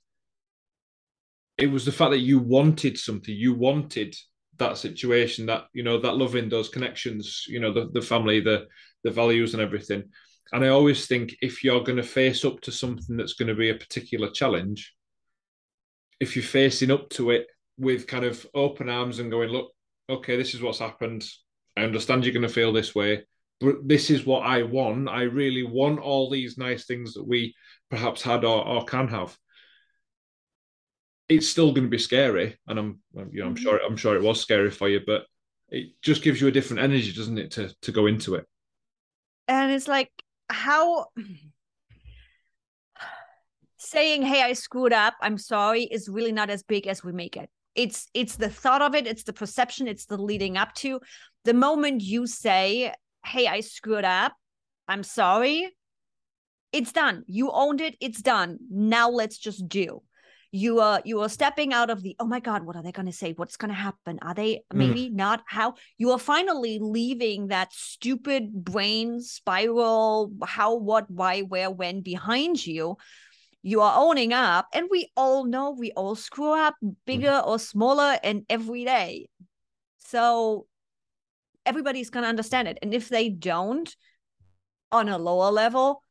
it 1.60 1.72
was 1.72 1.86
the 1.86 1.92
fact 1.92 2.12
that 2.12 2.20
you 2.20 2.40
wanted 2.40 2.98
something 2.98 3.36
you 3.36 3.54
wanted 3.54 4.16
that 4.58 4.78
situation 4.78 5.46
that 5.46 5.66
you 5.74 5.84
know 5.84 6.00
that 6.00 6.18
loving 6.18 6.50
those 6.50 6.70
connections 6.70 7.46
you 7.48 7.60
know 7.60 7.72
the, 7.72 7.90
the 7.94 8.02
family 8.02 8.40
the 8.40 8.66
the 9.04 9.12
values 9.12 9.54
and 9.54 9.62
everything 9.62 10.04
and 10.52 10.66
i 10.66 10.68
always 10.68 11.08
think 11.08 11.36
if 11.42 11.64
you're 11.64 11.84
going 11.84 11.98
to 11.98 12.04
face 12.04 12.44
up 12.44 12.60
to 12.62 12.72
something 12.72 13.16
that's 13.16 13.34
going 13.34 13.48
to 13.48 13.56
be 13.56 13.70
a 13.70 13.76
particular 13.76 14.30
challenge 14.30 14.94
if 16.20 16.36
you're 16.36 16.44
facing 16.44 16.92
up 16.92 17.10
to 17.10 17.32
it 17.32 17.48
with 17.78 18.08
kind 18.08 18.26
of 18.26 18.46
open 18.54 18.90
arms 18.90 19.20
and 19.20 19.32
going 19.32 19.50
look 19.50 19.72
okay 20.10 20.36
this 20.36 20.54
is 20.54 20.62
what's 20.62 20.80
happened 20.80 21.26
I 21.80 21.84
understand 21.84 22.26
you're 22.26 22.34
going 22.34 22.44
to 22.44 22.50
feel 22.50 22.74
this 22.74 22.94
way, 22.94 23.24
but 23.62 23.88
this 23.88 24.10
is 24.10 24.26
what 24.26 24.46
I 24.46 24.64
want. 24.64 25.08
I 25.08 25.24
really 25.24 25.64
want 25.64 26.00
all 26.00 26.30
these 26.30 26.58
nice 26.58 26.86
things 26.86 27.14
that 27.14 27.26
we 27.26 27.56
perhaps 27.90 28.22
had 28.22 28.44
or, 28.44 28.68
or 28.68 28.84
can 28.84 29.08
have. 29.08 29.38
It's 31.30 31.48
still 31.48 31.72
going 31.72 31.86
to 31.86 31.90
be 31.90 32.00
scary, 32.00 32.58
and 32.68 32.80
I'm, 32.80 33.00
you 33.14 33.42
know, 33.42 33.48
I'm 33.48 33.56
mm-hmm. 33.56 33.64
sure, 33.64 33.80
I'm 33.86 33.98
sure 33.98 34.16
it 34.16 34.24
was 34.24 34.42
scary 34.42 34.72
for 34.72 34.90
you, 34.90 35.02
but 35.06 35.26
it 35.70 35.90
just 36.02 36.24
gives 36.24 36.42
you 36.42 36.48
a 36.48 36.52
different 36.52 36.82
energy, 36.82 37.14
doesn't 37.14 37.38
it, 37.38 37.52
to 37.52 37.74
to 37.82 37.92
go 37.92 38.08
into 38.08 38.36
it? 38.36 38.46
And 39.48 39.72
it's 39.72 39.88
like 39.88 40.12
how 40.50 41.08
saying, 43.78 44.24
"Hey, 44.24 44.42
I 44.42 44.54
screwed 44.54 44.94
up. 44.94 45.14
I'm 45.22 45.38
sorry," 45.38 45.84
is 45.84 46.10
really 46.10 46.32
not 46.32 46.50
as 46.50 46.64
big 46.64 46.88
as 46.88 47.04
we 47.04 47.12
make 47.12 47.38
it 47.38 47.50
it's 47.76 48.08
it's 48.16 48.36
the 48.36 48.50
thought 48.50 48.82
of 48.82 48.96
it 48.96 49.06
it's 49.06 49.22
the 49.22 49.32
perception 49.32 49.88
it's 49.88 50.08
the 50.08 50.18
leading 50.18 50.58
up 50.58 50.74
to 50.74 51.00
the 51.46 51.54
moment 51.54 52.02
you 52.02 52.28
say, 52.28 52.94
Hey, 53.26 53.48
I 53.48 53.62
screwed 53.62 54.06
up, 54.06 54.34
I'm 54.88 55.04
sorry, 55.04 55.70
it's 56.72 56.92
done. 56.92 57.24
You 57.28 57.52
owned 57.52 57.82
it, 57.82 57.96
it's 58.00 58.22
done. 58.22 58.60
Now 58.70 59.10
let's 59.10 59.38
just 59.38 59.68
do. 59.68 60.02
You 60.52 60.80
are 60.80 61.02
you 61.06 61.22
are 61.22 61.30
stepping 61.30 61.74
out 61.74 61.90
of 61.90 62.02
the 62.02 62.16
oh 62.20 62.26
my 62.26 62.40
god, 62.40 62.64
what 62.64 62.76
are 62.76 62.84
they 62.84 62.92
gonna 62.92 63.12
say? 63.12 63.34
What's 63.34 63.58
gonna 63.58 63.74
happen? 63.74 64.20
Are 64.22 64.34
they 64.34 64.56
mm. 64.56 64.62
maybe 64.74 65.10
mm. 65.10 65.14
not 65.14 65.44
how 65.46 65.76
you 65.98 66.12
are 66.12 66.20
finally 66.20 66.80
leaving 66.82 67.48
that 67.48 67.72
stupid 67.72 68.52
brain 68.52 69.22
spiral, 69.22 70.32
how, 70.44 70.76
what, 70.76 71.10
why, 71.10 71.42
where, 71.42 71.70
when 71.70 72.02
behind 72.02 72.66
you 72.66 72.98
you 73.62 73.82
are 73.82 73.94
owning 73.98 74.32
up 74.32 74.68
and 74.74 74.88
we 74.90 75.12
all 75.18 75.46
know 75.46 75.72
we 75.72 75.92
all 75.92 76.16
screw 76.16 76.54
up 76.54 76.76
bigger 77.06 77.28
mm. 77.28 77.46
or 77.46 77.60
smaller 77.60 78.18
and 78.24 78.46
every 78.50 78.86
day 78.86 79.28
so 79.98 80.66
everybody's 81.70 82.10
going 82.10 82.24
to 82.24 82.30
understand 82.30 82.68
it. 82.68 82.80
And 82.82 82.94
if 82.94 83.10
they 83.10 83.30
don't, 83.30 83.96
on 84.92 85.08
a 85.08 85.20
lower 85.20 85.52
level, 85.52 86.04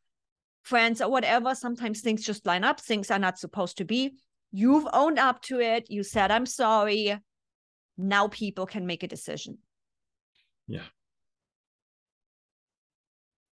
friends 0.63 1.01
or 1.01 1.11
whatever, 1.11 1.55
sometimes 1.57 2.01
things 2.01 2.25
just 2.25 2.47
line 2.47 2.63
up. 2.63 2.81
Things 2.81 3.11
are 3.11 3.19
not 3.19 3.39
supposed 3.39 3.79
to 3.79 3.85
be. 3.85 4.15
You've 4.53 4.87
owned 4.93 5.19
up 5.19 5.43
to 5.43 5.61
it. 5.61 5.91
You 5.91 6.03
said, 6.03 6.31
I'm 6.31 6.47
sorry. 6.47 7.19
Now 7.97 8.29
people 8.29 8.67
can 8.67 8.87
make 8.87 9.03
a 9.03 9.09
decision. 9.09 9.59
Yeah. 10.67 10.85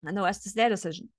And 0.06 0.18
the 0.18 0.22
rest 0.22 0.46
is 0.46 0.54
their 0.54 0.70
decision. 0.70 1.10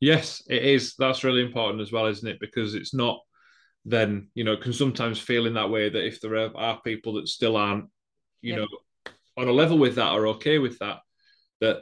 Yes, 0.00 0.42
it 0.48 0.64
is. 0.64 0.94
That's 0.98 1.24
really 1.24 1.44
important 1.44 1.82
as 1.82 1.92
well, 1.92 2.06
isn't 2.06 2.28
it? 2.28 2.40
Because 2.40 2.74
it's 2.74 2.94
not 2.94 3.20
then, 3.84 4.28
you 4.34 4.44
know, 4.44 4.56
can 4.56 4.72
sometimes 4.72 5.18
feel 5.18 5.46
in 5.46 5.54
that 5.54 5.70
way 5.70 5.88
that 5.88 6.06
if 6.06 6.20
there 6.20 6.36
are 6.56 6.80
people 6.82 7.14
that 7.14 7.28
still 7.28 7.56
aren't, 7.56 7.86
you 8.40 8.54
yep. 8.54 8.60
know, 8.60 9.12
on 9.38 9.48
a 9.48 9.52
level 9.52 9.78
with 9.78 9.94
that 9.94 10.12
are 10.12 10.26
okay 10.26 10.58
with 10.58 10.78
that 10.80 10.98
that 11.60 11.78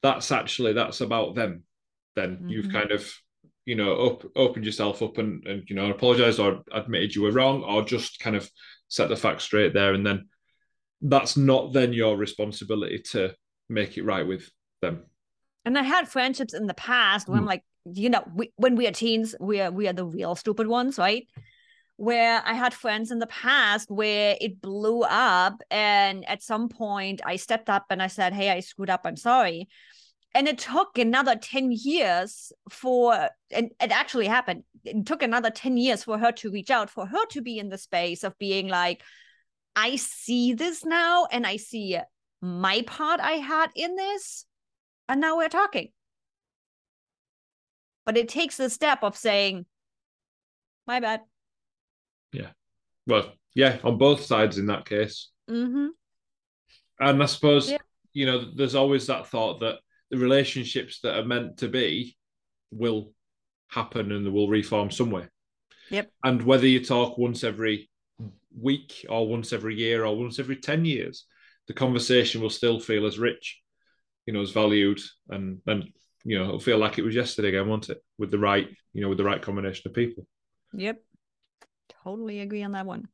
that's 0.00 0.30
actually 0.30 0.72
that's 0.72 1.00
about 1.00 1.34
them 1.34 1.64
then 2.14 2.36
mm-hmm. 2.36 2.48
you've 2.48 2.72
kind 2.72 2.92
of 2.92 3.12
you 3.68 3.74
know 3.74 3.92
op- 3.92 4.32
opened 4.34 4.64
yourself 4.64 5.02
up 5.02 5.18
and, 5.18 5.46
and 5.46 5.68
you 5.68 5.76
know 5.76 5.90
apologized 5.90 6.40
or 6.40 6.62
admitted 6.72 7.14
you 7.14 7.20
were 7.20 7.32
wrong 7.32 7.62
or 7.62 7.84
just 7.84 8.18
kind 8.18 8.34
of 8.34 8.50
set 8.88 9.10
the 9.10 9.16
facts 9.16 9.44
straight 9.44 9.74
there 9.74 9.92
and 9.92 10.06
then 10.06 10.26
that's 11.02 11.36
not 11.36 11.74
then 11.74 11.92
your 11.92 12.16
responsibility 12.16 12.98
to 12.98 13.34
make 13.68 13.98
it 13.98 14.04
right 14.04 14.26
with 14.26 14.50
them 14.80 15.04
and 15.66 15.78
i 15.78 15.82
had 15.82 16.08
friendships 16.08 16.54
in 16.54 16.66
the 16.66 16.72
past 16.72 17.28
where 17.28 17.36
mm. 17.36 17.40
i'm 17.40 17.46
like 17.46 17.62
you 17.92 18.08
know 18.08 18.24
we, 18.34 18.50
when 18.56 18.74
we 18.74 18.86
are 18.86 18.92
teens 18.92 19.34
we 19.38 19.60
are 19.60 19.70
we 19.70 19.86
are 19.86 19.92
the 19.92 20.06
real 20.06 20.34
stupid 20.34 20.66
ones 20.66 20.96
right 20.96 21.26
where 21.98 22.40
I 22.46 22.52
had 22.52 22.72
friends 22.72 23.10
in 23.10 23.18
the 23.18 23.26
past 23.26 23.90
where 23.90 24.36
it 24.40 24.60
blew 24.60 25.02
up. 25.02 25.60
And 25.68 26.24
at 26.28 26.44
some 26.44 26.68
point, 26.68 27.20
I 27.26 27.34
stepped 27.34 27.68
up 27.68 27.86
and 27.90 28.00
I 28.00 28.06
said, 28.06 28.32
Hey, 28.32 28.50
I 28.50 28.60
screwed 28.60 28.88
up. 28.88 29.00
I'm 29.04 29.16
sorry. 29.16 29.68
And 30.34 30.46
it 30.46 30.58
took 30.58 30.98
another 30.98 31.36
10 31.36 31.72
years 31.72 32.52
for, 32.70 33.30
and 33.50 33.70
it 33.80 33.90
actually 33.90 34.26
happened. 34.26 34.64
It 34.84 35.06
took 35.06 35.22
another 35.22 35.50
10 35.50 35.76
years 35.76 36.04
for 36.04 36.18
her 36.18 36.32
to 36.32 36.50
reach 36.50 36.70
out, 36.70 36.90
for 36.90 37.06
her 37.06 37.26
to 37.30 37.40
be 37.40 37.58
in 37.58 37.70
the 37.70 37.78
space 37.78 38.24
of 38.24 38.38
being 38.38 38.68
like, 38.68 39.02
I 39.74 39.96
see 39.96 40.52
this 40.52 40.84
now 40.84 41.26
and 41.30 41.46
I 41.46 41.56
see 41.56 41.98
my 42.42 42.82
part 42.82 43.20
I 43.20 43.32
had 43.32 43.70
in 43.74 43.96
this. 43.96 44.44
And 45.08 45.20
now 45.20 45.38
we're 45.38 45.48
talking. 45.48 45.88
But 48.04 48.16
it 48.16 48.28
takes 48.28 48.56
the 48.56 48.70
step 48.70 49.02
of 49.02 49.16
saying, 49.16 49.66
my 50.86 51.00
bad. 51.00 51.22
Yeah. 52.32 52.48
Well, 53.06 53.32
yeah, 53.54 53.78
on 53.82 53.98
both 53.98 54.24
sides 54.24 54.58
in 54.58 54.66
that 54.66 54.84
case. 54.84 55.30
Mm-hmm. 55.50 55.88
And 57.00 57.22
I 57.22 57.26
suppose, 57.26 57.70
yeah. 57.70 57.78
you 58.12 58.26
know, 58.26 58.50
there's 58.54 58.74
always 58.74 59.06
that 59.06 59.26
thought 59.26 59.60
that 59.60 59.78
the 60.10 60.18
relationships 60.18 61.00
that 61.02 61.18
are 61.18 61.24
meant 61.24 61.58
to 61.58 61.68
be 61.68 62.16
will 62.70 63.12
happen 63.68 64.12
and 64.12 64.24
they 64.24 64.30
will 64.30 64.48
reform 64.48 64.90
somewhere. 64.90 65.30
Yep. 65.90 66.10
And 66.24 66.42
whether 66.42 66.66
you 66.66 66.84
talk 66.84 67.18
once 67.18 67.44
every 67.44 67.90
week 68.58 69.06
or 69.08 69.28
once 69.28 69.52
every 69.52 69.76
year 69.76 70.04
or 70.04 70.16
once 70.16 70.38
every 70.38 70.56
10 70.56 70.84
years, 70.84 71.24
the 71.66 71.74
conversation 71.74 72.40
will 72.40 72.50
still 72.50 72.80
feel 72.80 73.06
as 73.06 73.18
rich, 73.18 73.60
you 74.26 74.32
know, 74.32 74.42
as 74.42 74.50
valued 74.50 75.00
and, 75.28 75.60
and, 75.66 75.84
you 76.24 76.38
know, 76.38 76.44
it'll 76.44 76.60
feel 76.60 76.78
like 76.78 76.98
it 76.98 77.04
was 77.04 77.14
yesterday 77.14 77.48
again, 77.48 77.68
won't 77.68 77.90
it? 77.90 78.02
With 78.18 78.30
the 78.30 78.38
right, 78.38 78.68
you 78.92 79.02
know, 79.02 79.08
with 79.08 79.18
the 79.18 79.24
right 79.24 79.40
combination 79.40 79.88
of 79.88 79.94
people. 79.94 80.26
Yep 80.74 80.98
totally 82.08 82.40
agree 82.40 82.62
on 82.62 82.72
that 82.72 82.86
one. 82.86 83.08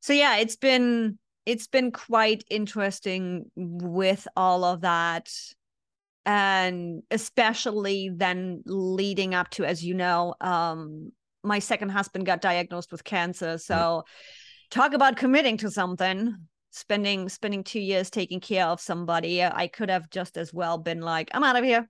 So 0.00 0.12
yeah, 0.12 0.36
it's 0.36 0.56
been 0.56 1.18
it's 1.44 1.66
been 1.66 1.92
quite 1.92 2.44
interesting 2.50 3.50
with 3.54 4.26
all 4.36 4.64
of 4.64 4.80
that 4.80 5.30
and 6.26 7.02
especially 7.10 8.10
then 8.12 8.62
leading 8.66 9.34
up 9.34 9.48
to 9.48 9.64
as 9.64 9.84
you 9.84 9.94
know 9.94 10.34
um 10.40 11.12
my 11.42 11.60
second 11.60 11.88
husband 11.90 12.26
got 12.26 12.40
diagnosed 12.40 12.90
with 12.90 13.04
cancer 13.04 13.56
so 13.56 13.74
mm. 13.74 14.02
talk 14.70 14.92
about 14.92 15.16
committing 15.16 15.56
to 15.56 15.70
something 15.70 16.34
spending 16.70 17.28
spending 17.28 17.62
2 17.62 17.78
years 17.78 18.10
taking 18.10 18.40
care 18.40 18.66
of 18.66 18.80
somebody 18.80 19.42
i 19.42 19.68
could 19.68 19.88
have 19.88 20.10
just 20.10 20.36
as 20.36 20.52
well 20.52 20.76
been 20.76 21.00
like 21.00 21.30
i'm 21.32 21.44
out 21.44 21.56
of 21.56 21.64
here 21.64 21.88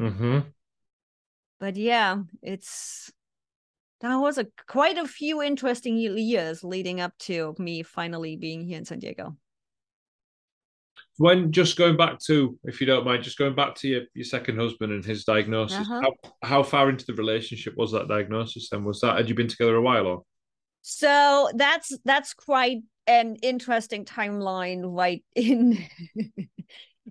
mhm 0.00 0.44
but 1.60 1.76
yeah 1.76 2.16
it's 2.42 3.12
that 4.00 4.16
was 4.16 4.38
a 4.38 4.46
quite 4.66 4.96
a 4.96 5.06
few 5.06 5.42
interesting 5.42 5.96
years 5.96 6.62
leading 6.62 7.00
up 7.00 7.12
to 7.18 7.54
me 7.58 7.82
finally 7.82 8.36
being 8.36 8.64
here 8.64 8.78
in 8.78 8.84
San 8.84 9.00
Diego. 9.00 9.36
When 11.18 11.50
just 11.50 11.76
going 11.76 11.96
back 11.96 12.18
to, 12.20 12.58
if 12.64 12.80
you 12.80 12.86
don't 12.86 13.04
mind, 13.04 13.24
just 13.24 13.38
going 13.38 13.54
back 13.54 13.74
to 13.76 13.88
your, 13.88 14.02
your 14.14 14.24
second 14.24 14.58
husband 14.58 14.92
and 14.92 15.04
his 15.04 15.24
diagnosis, 15.24 15.78
uh-huh. 15.78 16.00
how, 16.00 16.32
how 16.42 16.62
far 16.62 16.88
into 16.88 17.04
the 17.04 17.14
relationship 17.14 17.74
was 17.76 17.92
that 17.92 18.08
diagnosis 18.08 18.70
then? 18.70 18.84
Was 18.84 19.00
that, 19.00 19.16
had 19.16 19.28
you 19.28 19.34
been 19.34 19.48
together 19.48 19.76
a 19.76 19.82
while 19.82 20.06
or? 20.06 20.22
So 20.82 21.50
that's, 21.54 21.92
that's 22.04 22.34
quite 22.34 22.78
an 23.08 23.36
interesting 23.42 24.04
timeline 24.04 24.82
right 24.84 25.24
in, 25.34 25.84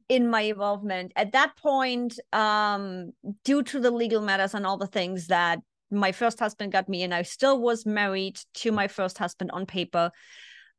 in 0.08 0.30
my 0.30 0.42
involvement 0.42 1.12
at 1.18 1.34
that 1.34 1.58
point, 1.58 2.18
um, 2.32 3.12
due 3.44 3.62
to 3.64 3.80
the 3.80 3.92
legal 3.92 4.22
matters 4.22 4.54
and 4.54 4.66
all 4.66 4.78
the 4.78 4.88
things 4.88 5.28
that 5.28 5.60
my 5.92 6.14
first 6.14 6.40
husband 6.40 6.72
got 6.72 6.88
me, 6.88 7.04
and 7.04 7.14
I 7.14 7.24
still 7.24 7.60
was 7.60 7.86
married 7.86 8.40
to 8.56 8.72
my 8.72 8.88
first 8.88 9.18
husband 9.18 9.52
on 9.52 9.66
paper. 9.66 10.12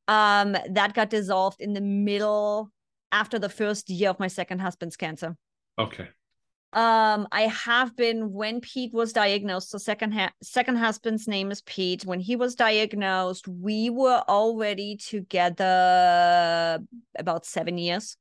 Um, 0.06 0.56
that 0.70 0.94
got 0.94 1.10
dissolved 1.10 1.60
in 1.60 1.74
the 1.74 1.82
middle 1.82 2.70
after 3.12 3.38
the 3.38 3.48
first 3.48 3.90
year 3.90 4.10
of 4.10 4.20
my 4.20 4.28
second 4.28 4.60
husband's 4.60 4.96
cancer. 4.96 5.36
Okay. 5.78 6.08
Um, 6.72 7.26
I 7.32 7.42
have 7.42 7.96
been 7.96 8.32
when 8.32 8.60
Pete 8.60 8.92
was 8.92 9.14
diagnosed. 9.14 9.70
So 9.70 9.78
second 9.78 10.12
ha- 10.12 10.32
second 10.42 10.76
husband's 10.76 11.26
name 11.26 11.50
is 11.50 11.62
Pete. 11.62 12.04
When 12.04 12.20
he 12.20 12.36
was 12.36 12.54
diagnosed, 12.54 13.48
we 13.48 13.88
were 13.88 14.22
already 14.28 14.96
together 14.96 16.78
about 17.18 17.46
seven 17.46 17.78
years. 17.78 18.16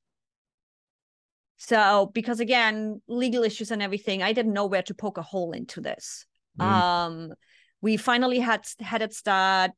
So 1.58 2.10
because 2.14 2.40
again, 2.40 3.02
legal 3.08 3.44
issues 3.44 3.72
and 3.72 3.82
everything, 3.82 4.24
I 4.24 4.32
didn't 4.32 4.54
know 4.54 4.68
where 4.68 4.84
to 4.84 4.94
poke 4.94 5.18
a 5.18 5.24
hole 5.24 5.52
into 5.52 5.82
this. 5.82 6.26
Mm. 6.58 6.64
Um, 6.64 7.34
we 7.82 7.98
finally 7.98 8.40
had 8.40 8.66
had 8.80 9.02
it 9.02 9.14
start. 9.14 9.72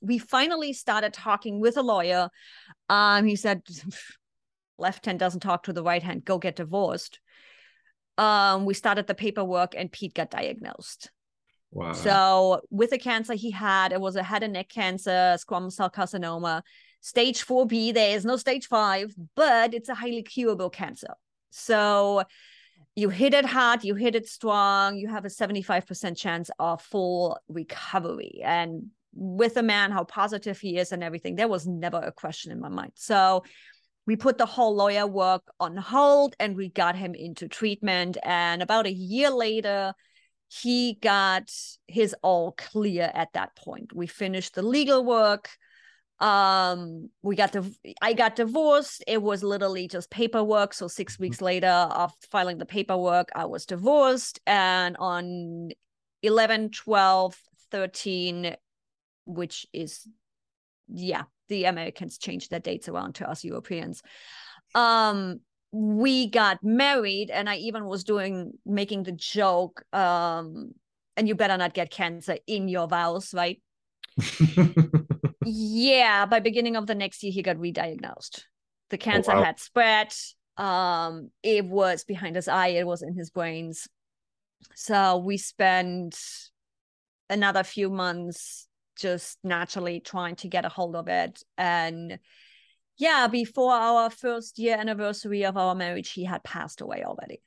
We 0.00 0.18
finally 0.18 0.72
started 0.72 1.12
talking 1.12 1.60
with 1.60 1.76
a 1.76 1.82
lawyer. 1.82 2.30
Um, 2.88 3.26
he 3.26 3.36
said, 3.36 3.62
"Left 4.78 5.06
hand 5.06 5.18
doesn't 5.18 5.40
talk 5.40 5.64
to 5.64 5.72
the 5.72 5.82
right 5.82 6.02
hand. 6.02 6.24
Go 6.24 6.38
get 6.38 6.56
divorced." 6.56 7.20
Um, 8.18 8.64
we 8.64 8.74
started 8.74 9.06
the 9.06 9.14
paperwork, 9.14 9.74
and 9.76 9.92
Pete 9.92 10.14
got 10.14 10.30
diagnosed. 10.30 11.10
Wow. 11.70 11.92
So 11.92 12.60
with 12.70 12.90
the 12.90 12.98
cancer 12.98 13.34
he 13.34 13.50
had, 13.50 13.92
it 13.92 14.00
was 14.00 14.16
a 14.16 14.22
head 14.22 14.42
and 14.42 14.54
neck 14.54 14.68
cancer, 14.68 15.36
squamous 15.38 15.72
cell 15.72 15.90
carcinoma, 15.90 16.62
stage 17.00 17.44
4B. 17.44 17.92
There 17.92 18.16
is 18.16 18.24
no 18.24 18.36
stage 18.36 18.66
five, 18.66 19.14
but 19.34 19.74
it's 19.74 19.88
a 19.88 19.94
highly 19.94 20.22
curable 20.22 20.70
cancer. 20.70 21.14
So 21.50 22.22
you 22.94 23.10
hit 23.10 23.34
it 23.34 23.44
hard, 23.44 23.84
you 23.84 23.94
hit 23.94 24.14
it 24.14 24.26
strong, 24.26 24.96
you 24.96 25.08
have 25.08 25.26
a 25.26 25.28
75% 25.28 26.16
chance 26.16 26.50
of 26.58 26.80
full 26.80 27.38
recovery. 27.48 28.40
And 28.42 28.86
with 29.16 29.56
a 29.56 29.62
man, 29.62 29.90
how 29.90 30.04
positive 30.04 30.58
he 30.60 30.78
is 30.78 30.92
and 30.92 31.02
everything, 31.02 31.34
there 31.34 31.48
was 31.48 31.66
never 31.66 31.98
a 31.98 32.12
question 32.12 32.52
in 32.52 32.60
my 32.60 32.68
mind. 32.68 32.92
So 32.94 33.44
we 34.06 34.14
put 34.14 34.38
the 34.38 34.46
whole 34.46 34.76
lawyer 34.76 35.06
work 35.06 35.42
on 35.58 35.76
hold 35.76 36.36
and 36.38 36.56
we 36.56 36.68
got 36.68 36.94
him 36.94 37.14
into 37.14 37.48
treatment. 37.48 38.16
And 38.22 38.62
about 38.62 38.86
a 38.86 38.92
year 38.92 39.30
later, 39.30 39.94
he 40.48 40.98
got 41.00 41.50
his 41.88 42.14
all 42.22 42.52
clear 42.52 43.10
at 43.12 43.32
that 43.32 43.56
point. 43.56 43.92
We 43.92 44.06
finished 44.06 44.54
the 44.54 44.62
legal 44.62 45.04
work 45.04 45.50
um 46.18 47.10
we 47.22 47.36
got 47.36 47.52
the 47.52 47.70
i 48.00 48.14
got 48.14 48.36
divorced 48.36 49.04
it 49.06 49.20
was 49.20 49.42
literally 49.42 49.86
just 49.86 50.10
paperwork 50.10 50.72
so 50.72 50.88
six 50.88 51.14
mm-hmm. 51.14 51.24
weeks 51.24 51.42
later 51.42 51.66
of 51.66 52.10
filing 52.30 52.56
the 52.56 52.64
paperwork 52.64 53.28
i 53.34 53.44
was 53.44 53.66
divorced 53.66 54.40
and 54.46 54.96
on 54.98 55.68
11 56.22 56.70
12 56.70 57.36
13 57.70 58.56
which 59.26 59.66
is 59.72 60.08
yeah 60.88 61.22
the 61.48 61.64
americans 61.64 62.18
changed 62.18 62.50
their 62.50 62.60
dates 62.60 62.88
around 62.88 63.14
to 63.14 63.28
us 63.28 63.44
europeans 63.44 64.02
um 64.74 65.40
we 65.72 66.28
got 66.28 66.62
married 66.62 67.30
and 67.30 67.48
i 67.48 67.56
even 67.56 67.84
was 67.86 68.04
doing 68.04 68.52
making 68.64 69.02
the 69.02 69.12
joke 69.12 69.82
um 69.92 70.72
and 71.16 71.28
you 71.28 71.34
better 71.34 71.56
not 71.56 71.74
get 71.74 71.90
cancer 71.90 72.36
in 72.46 72.68
your 72.68 72.86
vows 72.86 73.34
right 73.34 73.60
yeah, 75.44 76.26
by 76.26 76.40
beginning 76.40 76.76
of 76.76 76.86
the 76.86 76.94
next 76.94 77.22
year, 77.22 77.32
he 77.32 77.42
got 77.42 77.58
re-diagnosed. 77.58 78.46
The 78.90 78.98
cancer 78.98 79.32
oh, 79.32 79.36
wow. 79.36 79.44
had 79.44 79.60
spread. 79.60 80.14
Um, 80.56 81.30
it 81.42 81.66
was 81.66 82.04
behind 82.04 82.36
his 82.36 82.48
eye. 82.48 82.68
It 82.68 82.86
was 82.86 83.02
in 83.02 83.14
his 83.14 83.30
brains. 83.30 83.88
So 84.74 85.18
we 85.18 85.36
spent 85.36 86.18
another 87.28 87.62
few 87.62 87.90
months 87.90 88.68
just 88.96 89.38
naturally 89.44 90.00
trying 90.00 90.36
to 90.36 90.48
get 90.48 90.64
a 90.64 90.68
hold 90.68 90.96
of 90.96 91.08
it. 91.08 91.42
And 91.56 92.18
yeah, 92.98 93.28
before 93.28 93.72
our 93.72 94.10
first 94.10 94.58
year 94.58 94.76
anniversary 94.76 95.44
of 95.44 95.56
our 95.56 95.74
marriage, 95.74 96.10
he 96.12 96.24
had 96.24 96.42
passed 96.42 96.80
away 96.80 97.04
already. 97.04 97.40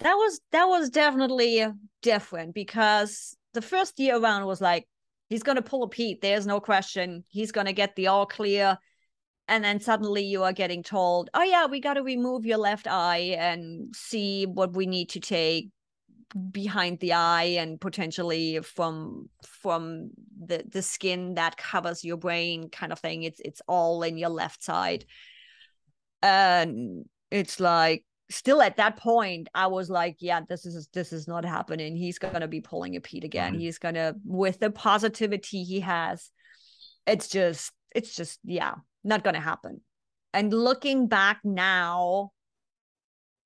That 0.00 0.14
was 0.14 0.40
that 0.52 0.66
was 0.66 0.90
definitely 0.90 1.66
different 2.02 2.54
because 2.54 3.36
the 3.54 3.62
first 3.62 3.98
year 3.98 4.16
around 4.16 4.44
was 4.44 4.60
like, 4.60 4.86
he's 5.28 5.42
to 5.56 5.62
pull 5.62 5.84
a 5.84 5.88
Pete. 5.88 6.20
There's 6.20 6.46
no 6.46 6.60
question. 6.60 7.24
He's 7.28 7.52
to 7.66 7.72
get 7.72 7.96
the 7.96 8.08
all 8.08 8.26
clear. 8.26 8.78
And 9.46 9.62
then 9.62 9.80
suddenly 9.80 10.24
you 10.24 10.42
are 10.42 10.52
getting 10.52 10.82
told, 10.82 11.28
oh, 11.34 11.42
yeah, 11.42 11.66
we 11.66 11.80
got 11.80 11.94
to 11.94 12.02
remove 12.02 12.46
your 12.46 12.58
left 12.58 12.86
eye 12.86 13.36
and 13.38 13.94
see 13.94 14.46
what 14.46 14.74
we 14.74 14.86
need 14.86 15.10
to 15.10 15.20
take 15.20 15.70
behind 16.50 16.98
the 16.98 17.12
eye 17.12 17.56
and 17.58 17.80
potentially 17.80 18.60
from 18.60 19.28
from 19.46 20.10
the 20.44 20.64
the 20.68 20.82
skin 20.82 21.34
that 21.34 21.56
covers 21.56 22.04
your 22.04 22.16
brain 22.16 22.68
kind 22.70 22.92
of 22.92 22.98
thing. 22.98 23.22
It's 23.22 23.40
it's 23.44 23.62
all 23.68 24.02
in 24.02 24.18
your 24.18 24.30
left 24.30 24.62
side. 24.62 25.04
And 26.22 27.04
it's 27.30 27.60
like 27.60 28.04
still 28.30 28.62
at 28.62 28.78
that 28.78 28.96
point 28.96 29.48
i 29.54 29.66
was 29.66 29.90
like 29.90 30.16
yeah 30.18 30.40
this 30.48 30.64
is 30.64 30.88
this 30.92 31.12
is 31.12 31.28
not 31.28 31.44
happening. 31.44 31.96
He's 31.96 32.18
gonna 32.18 32.48
be 32.48 32.60
pulling 32.60 32.96
a 32.96 33.00
pete 33.00 33.24
again. 33.24 33.52
Mm-hmm. 33.52 33.60
he's 33.60 33.78
gonna 33.78 34.14
with 34.24 34.58
the 34.58 34.70
positivity 34.70 35.62
he 35.62 35.80
has 35.80 36.30
it's 37.06 37.28
just 37.28 37.72
it's 37.94 38.16
just 38.16 38.40
yeah 38.44 38.74
not 39.04 39.22
gonna 39.22 39.40
happen. 39.40 39.82
And 40.32 40.52
looking 40.52 41.06
back 41.06 41.40
now 41.44 42.32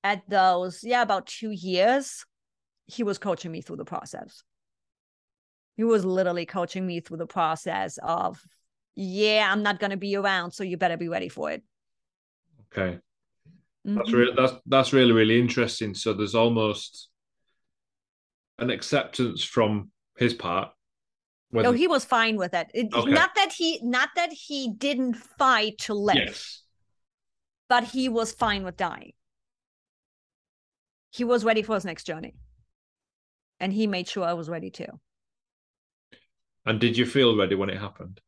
at 0.03 0.27
those 0.29 0.83
yeah 0.83 1.01
about 1.01 1.27
two 1.27 1.51
years 1.51 2.25
he 2.89 3.03
was 3.03 3.17
coaching 3.17 3.51
me 3.51 3.61
through 3.61 3.77
the 3.77 3.85
process 3.85 4.43
he 5.77 5.83
was 5.83 6.03
literally 6.03 6.45
coaching 6.45 6.85
me 6.85 6.99
through 6.99 7.17
the 7.17 7.27
process 7.27 7.97
of 8.03 8.41
yeah 8.95 9.49
i'm 9.51 9.63
not 9.63 9.79
gonna 9.79 9.97
be 9.97 10.15
around 10.15 10.51
so 10.51 10.63
you 10.63 10.77
better 10.77 10.97
be 10.97 11.07
ready 11.07 11.29
for 11.29 11.51
it 11.51 11.63
okay 12.71 12.99
Mm-hmm. 13.87 13.97
That's 13.97 14.11
really 14.11 14.33
that's 14.35 14.53
that's 14.65 14.93
really 14.93 15.11
really 15.11 15.39
interesting. 15.39 15.93
So 15.93 16.13
there's 16.13 16.35
almost 16.35 17.09
an 18.57 18.69
acceptance 18.69 19.43
from 19.43 19.91
his 20.17 20.33
part. 20.33 20.71
Whether... 21.51 21.69
No, 21.69 21.71
he 21.71 21.87
was 21.87 22.05
fine 22.05 22.35
with 22.35 22.53
it. 22.53 22.69
it 22.73 22.93
okay. 22.93 23.09
Not 23.09 23.31
that 23.35 23.53
he 23.53 23.79
not 23.81 24.09
that 24.15 24.33
he 24.33 24.73
didn't 24.77 25.15
fight 25.15 25.79
to 25.79 25.93
live, 25.93 26.17
yes. 26.17 26.61
but 27.69 27.85
he 27.85 28.09
was 28.09 28.33
fine 28.33 28.63
with 28.63 28.75
dying. 28.75 29.13
He 31.11 31.23
was 31.23 31.43
ready 31.43 31.63
for 31.63 31.73
his 31.73 31.85
next 31.85 32.03
journey, 32.03 32.35
and 33.59 33.73
he 33.73 33.87
made 33.87 34.07
sure 34.07 34.23
I 34.23 34.33
was 34.33 34.49
ready 34.49 34.69
too. 34.69 34.99
And 36.65 36.79
did 36.79 36.97
you 36.97 37.05
feel 37.05 37.37
ready 37.37 37.55
when 37.55 37.69
it 37.69 37.79
happened? 37.79 38.21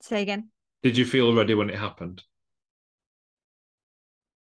Say 0.00 0.22
again. 0.22 0.50
Did 0.82 0.96
you 0.96 1.04
feel 1.04 1.34
ready 1.34 1.54
when 1.54 1.70
it 1.70 1.78
happened? 1.78 2.22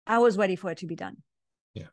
I 0.07 0.19
was 0.19 0.37
ready 0.37 0.57
for 0.57 0.71
it 0.71 0.79
to 0.79 0.87
be 0.87 0.95
done. 0.95 1.17
Yeah. 1.75 1.89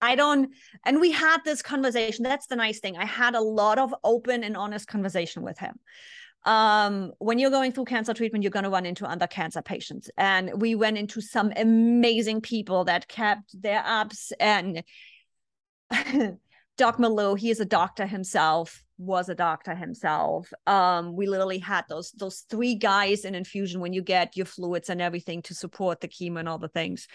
I 0.00 0.16
don't, 0.16 0.50
and 0.84 1.00
we 1.00 1.12
had 1.12 1.38
this 1.44 1.62
conversation. 1.62 2.24
That's 2.24 2.46
the 2.46 2.56
nice 2.56 2.80
thing. 2.80 2.96
I 2.96 3.04
had 3.04 3.34
a 3.34 3.40
lot 3.40 3.78
of 3.78 3.94
open 4.02 4.42
and 4.42 4.56
honest 4.56 4.88
conversation 4.88 5.42
with 5.42 5.58
him. 5.58 5.74
Um, 6.44 7.12
when 7.18 7.38
you're 7.38 7.50
going 7.50 7.72
through 7.72 7.86
cancer 7.86 8.12
treatment, 8.12 8.42
you're 8.42 8.50
going 8.50 8.64
to 8.64 8.70
run 8.70 8.84
into 8.84 9.08
other 9.08 9.26
cancer 9.26 9.62
patients. 9.62 10.10
And 10.18 10.60
we 10.60 10.74
went 10.74 10.98
into 10.98 11.20
some 11.20 11.52
amazing 11.56 12.42
people 12.42 12.84
that 12.84 13.08
kept 13.08 13.60
their 13.60 13.82
ups 13.86 14.32
and 14.38 14.82
Doc 16.76 16.98
Malou, 16.98 17.38
he 17.38 17.50
is 17.50 17.60
a 17.60 17.64
doctor 17.64 18.06
himself, 18.06 18.82
was 18.98 19.28
a 19.28 19.34
doctor 19.34 19.74
himself. 19.74 20.52
Um, 20.66 21.14
we 21.14 21.26
literally 21.26 21.58
had 21.58 21.84
those 21.88 22.10
those 22.12 22.44
three 22.50 22.74
guys 22.74 23.24
in 23.24 23.34
infusion 23.34 23.80
when 23.80 23.92
you 23.92 24.02
get 24.02 24.36
your 24.36 24.46
fluids 24.46 24.90
and 24.90 25.00
everything 25.00 25.42
to 25.42 25.54
support 25.54 26.00
the 26.00 26.08
chemo 26.08 26.40
and 26.40 26.48
all 26.48 26.58
the 26.58 26.68
things. 26.68 27.06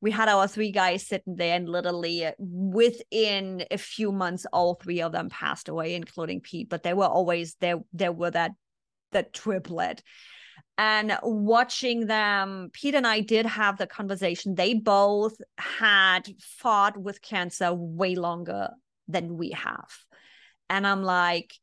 We 0.00 0.10
had 0.10 0.28
our 0.28 0.46
three 0.46 0.72
guys 0.72 1.06
sitting 1.06 1.36
there, 1.36 1.56
and 1.56 1.68
literally 1.68 2.28
within 2.38 3.64
a 3.70 3.78
few 3.78 4.12
months, 4.12 4.44
all 4.52 4.74
three 4.74 5.00
of 5.02 5.12
them 5.12 5.30
passed 5.30 5.68
away, 5.68 5.94
including 5.94 6.40
Pete. 6.40 6.68
But 6.68 6.82
they 6.82 6.94
were 6.94 7.06
always 7.06 7.54
there. 7.60 7.78
There 7.92 8.12
were 8.12 8.30
that 8.30 8.52
that 9.12 9.32
triplet 9.32 10.02
and 10.78 11.18
watching 11.22 12.06
them 12.06 12.70
pete 12.72 12.94
and 12.94 13.06
i 13.06 13.20
did 13.20 13.46
have 13.46 13.78
the 13.78 13.86
conversation 13.86 14.54
they 14.54 14.74
both 14.74 15.34
had 15.58 16.28
fought 16.40 16.96
with 16.96 17.22
cancer 17.22 17.72
way 17.72 18.14
longer 18.14 18.70
than 19.08 19.36
we 19.36 19.50
have. 19.50 19.90
And 20.68 20.86
I'm 20.86 21.02
like, 21.02 21.54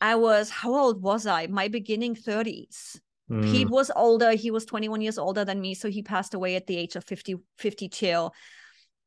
I 0.00 0.16
was, 0.16 0.50
how 0.50 0.74
old 0.74 1.02
was 1.02 1.26
I? 1.26 1.46
My 1.46 1.68
beginning 1.68 2.14
30s. 2.14 2.98
Mm. 3.30 3.42
Pete 3.42 3.70
was 3.70 3.90
older. 3.94 4.32
He 4.32 4.50
was 4.50 4.64
21 4.64 5.00
years 5.00 5.18
older 5.18 5.44
than 5.44 5.60
me. 5.60 5.74
So 5.74 5.90
he 5.90 6.02
passed 6.02 6.34
away 6.34 6.56
at 6.56 6.66
the 6.66 6.76
age 6.76 6.96
of 6.96 7.04
50, 7.04 7.36
52. 7.58 8.30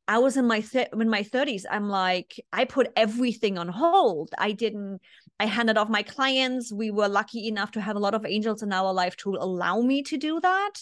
I 0.07 0.17
was 0.17 0.37
in 0.37 0.47
my 0.47 0.61
th- 0.61 0.89
in 0.91 1.09
my 1.09 1.21
30s. 1.21 1.65
I'm 1.69 1.87
like, 1.87 2.33
I 2.51 2.65
put 2.65 2.91
everything 2.95 3.59
on 3.59 3.67
hold. 3.67 4.31
I 4.37 4.53
didn't. 4.53 5.01
I 5.39 5.45
handed 5.45 5.77
off 5.77 5.89
my 5.89 6.03
clients. 6.03 6.71
We 6.71 6.91
were 6.91 7.07
lucky 7.07 7.47
enough 7.47 7.71
to 7.71 7.81
have 7.81 7.95
a 7.95 7.99
lot 7.99 8.13
of 8.13 8.25
angels 8.25 8.61
in 8.61 8.73
our 8.73 8.93
life 8.93 9.15
to 9.17 9.35
allow 9.35 9.81
me 9.81 10.03
to 10.03 10.17
do 10.17 10.39
that. 10.41 10.73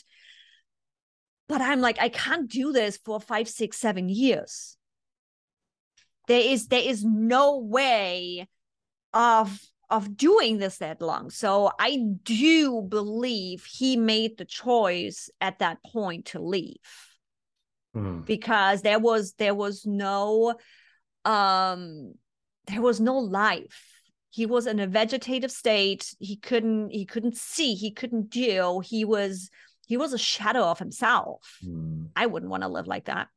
But 1.48 1.62
I'm 1.62 1.80
like, 1.80 1.98
I 2.00 2.10
can't 2.10 2.50
do 2.50 2.72
this 2.72 2.98
for 2.98 3.20
five, 3.20 3.48
six, 3.48 3.78
seven 3.78 4.10
years. 4.10 4.76
There 6.28 6.42
is 6.42 6.68
there 6.68 6.82
is 6.82 7.06
no 7.06 7.60
way 7.60 8.48
of 9.14 9.58
of 9.90 10.18
doing 10.18 10.58
this 10.58 10.80
that 10.80 11.02
long. 11.02 11.30
So 11.30 11.72
I 11.80 12.00
do 12.24 12.82
believe 12.82 13.64
he 13.64 13.96
made 13.96 14.38
the 14.38 14.44
choice 14.44 15.30
at 15.40 15.60
that 15.60 15.78
point 15.84 16.26
to 16.26 16.40
leave. 16.42 16.76
Mm. 17.98 18.26
because 18.26 18.82
there 18.82 19.00
was 19.00 19.34
there 19.40 19.56
was 19.56 19.86
no 19.86 20.54
um 21.26 22.14
there 22.68 22.82
was 22.82 23.00
no 23.00 23.18
life 23.18 23.97
he 24.38 24.46
was 24.46 24.68
in 24.68 24.80
a 24.80 24.86
vegetative 24.86 25.52
state. 25.52 26.14
He 26.20 26.36
couldn't 26.36 26.92
he 26.92 27.06
couldn't 27.06 27.36
see 27.36 27.74
he 27.74 27.90
couldn't 27.90 28.30
do 28.30 28.82
he 28.86 29.04
was 29.04 29.50
he 29.88 29.98
was 29.98 30.14
a 30.14 30.20
shadow 30.20 30.66
of 30.66 30.78
himself. 30.78 31.58
Mm. 31.66 32.10
i 32.16 32.28
wouldn't 32.28 32.52
want 32.52 32.62
to 32.62 32.70
live 32.70 32.86
like 32.86 33.06
that. 33.06 33.30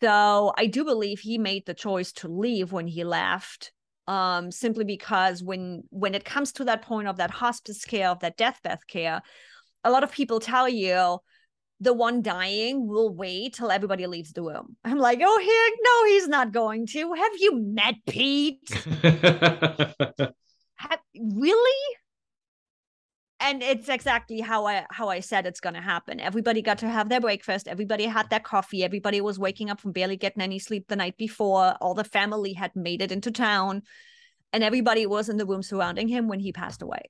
So 0.00 0.52
i 0.58 0.66
do 0.66 0.84
believe 0.84 1.20
he 1.20 1.38
made 1.38 1.66
the 1.66 1.82
choice 1.86 2.10
to 2.14 2.26
leave 2.26 2.72
when 2.72 2.88
he 2.88 3.04
left 3.04 3.72
um 4.08 4.50
simply 4.50 4.84
because 4.84 5.40
when 5.40 5.84
when 5.90 6.16
it 6.16 6.24
comes 6.24 6.50
to 6.54 6.64
that 6.64 6.82
point 6.82 7.06
of 7.06 7.18
that 7.18 7.30
hospice 7.30 7.84
care 7.84 8.08
of 8.08 8.18
that 8.18 8.36
deathbed 8.36 8.80
care 8.88 9.22
a 9.84 9.90
lot 9.92 10.02
of 10.02 10.10
people 10.10 10.40
tell 10.40 10.68
you 10.68 11.20
the 11.82 11.92
one 11.92 12.22
dying 12.22 12.86
will 12.86 13.12
wait 13.12 13.54
till 13.54 13.70
everybody 13.70 14.06
leaves 14.06 14.32
the 14.32 14.42
room. 14.42 14.76
I'm 14.84 14.98
like, 14.98 15.20
oh, 15.22 15.38
heck, 15.38 15.78
no, 15.82 16.04
he's 16.14 16.28
not 16.28 16.52
going 16.52 16.86
to. 16.88 17.12
Have 17.12 17.32
you 17.38 17.58
met 17.58 17.96
Pete? 18.08 18.70
Have, 20.76 21.00
really? 21.16 21.96
And 23.40 23.60
it's 23.64 23.88
exactly 23.88 24.38
how 24.38 24.66
I 24.66 24.86
how 24.90 25.08
I 25.08 25.18
said 25.18 25.46
it's 25.46 25.58
gonna 25.58 25.82
happen. 25.82 26.20
Everybody 26.20 26.62
got 26.62 26.78
to 26.78 26.88
have 26.88 27.08
their 27.08 27.20
breakfast. 27.20 27.66
Everybody 27.66 28.04
had 28.04 28.30
their 28.30 28.38
coffee. 28.38 28.84
Everybody 28.84 29.20
was 29.20 29.36
waking 29.36 29.68
up 29.68 29.80
from 29.80 29.90
barely 29.90 30.16
getting 30.16 30.42
any 30.42 30.60
sleep 30.60 30.86
the 30.86 30.94
night 30.94 31.16
before. 31.16 31.74
All 31.80 31.94
the 31.94 32.04
family 32.04 32.52
had 32.52 32.76
made 32.76 33.02
it 33.02 33.10
into 33.10 33.32
town, 33.32 33.82
and 34.52 34.62
everybody 34.62 35.06
was 35.06 35.28
in 35.28 35.38
the 35.38 35.46
room 35.46 35.64
surrounding 35.64 36.06
him 36.06 36.28
when 36.28 36.38
he 36.38 36.52
passed 36.52 36.82
away. 36.82 37.02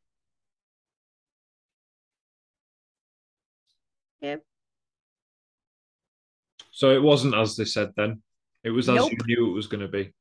Yep. 4.23 4.43
So 6.83 6.91
it 6.91 7.01
wasn't 7.01 7.37
as 7.37 7.55
they 7.55 7.65
said 7.65 7.93
then. 7.97 8.23
It 8.65 8.71
was 8.71 8.89
as 8.89 8.97
nope. 8.97 9.13
you 9.13 9.19
knew 9.25 9.51
it 9.53 9.55
was 9.55 9.69
going 9.69 9.83
to 9.83 9.87
be. 9.87 10.13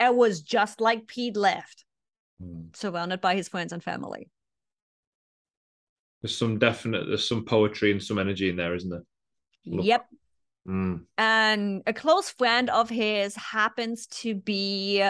It 0.00 0.12
was 0.12 0.40
just 0.40 0.80
like 0.80 1.06
Pete 1.06 1.36
left, 1.36 1.84
hmm. 2.42 2.62
surrounded 2.74 3.20
by 3.20 3.36
his 3.36 3.46
friends 3.46 3.72
and 3.72 3.80
family. 3.80 4.28
There's 6.20 6.36
some 6.36 6.58
definite, 6.58 7.06
there's 7.06 7.28
some 7.28 7.44
poetry 7.44 7.92
and 7.92 8.02
some 8.02 8.18
energy 8.18 8.48
in 8.48 8.56
there, 8.56 8.74
isn't 8.74 8.90
there? 8.90 9.04
Look. 9.64 9.84
Yep. 9.84 10.06
Mm. 10.68 11.04
And 11.18 11.84
a 11.86 11.92
close 11.92 12.30
friend 12.30 12.68
of 12.68 12.90
his 12.90 13.36
happens 13.36 14.08
to 14.08 14.34
be, 14.34 15.08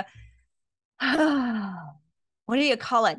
what 1.01 1.81
do 2.51 2.61
you 2.63 2.77
call 2.77 3.07
it? 3.07 3.17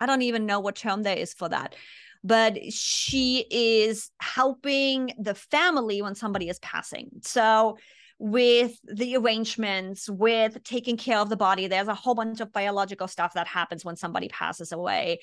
I 0.00 0.04
don't 0.04 0.20
even 0.20 0.44
know 0.44 0.60
what 0.60 0.76
term 0.76 1.02
there 1.02 1.16
is 1.16 1.32
for 1.32 1.48
that 1.48 1.74
but 2.22 2.72
she 2.72 3.46
is 3.50 4.10
helping 4.20 5.12
the 5.18 5.34
family 5.34 6.02
when 6.02 6.14
somebody 6.14 6.48
is 6.48 6.58
passing. 6.58 7.10
So 7.22 7.76
with 8.20 8.78
the 8.84 9.16
arrangements, 9.16 10.08
with 10.10 10.62
taking 10.62 10.98
care 10.98 11.16
of 11.16 11.30
the 11.30 11.38
body. 11.38 11.66
There's 11.66 11.88
a 11.88 11.94
whole 11.94 12.14
bunch 12.14 12.40
of 12.40 12.52
biological 12.52 13.08
stuff 13.08 13.32
that 13.32 13.46
happens 13.46 13.82
when 13.82 13.96
somebody 13.96 14.28
passes 14.28 14.72
away. 14.72 15.20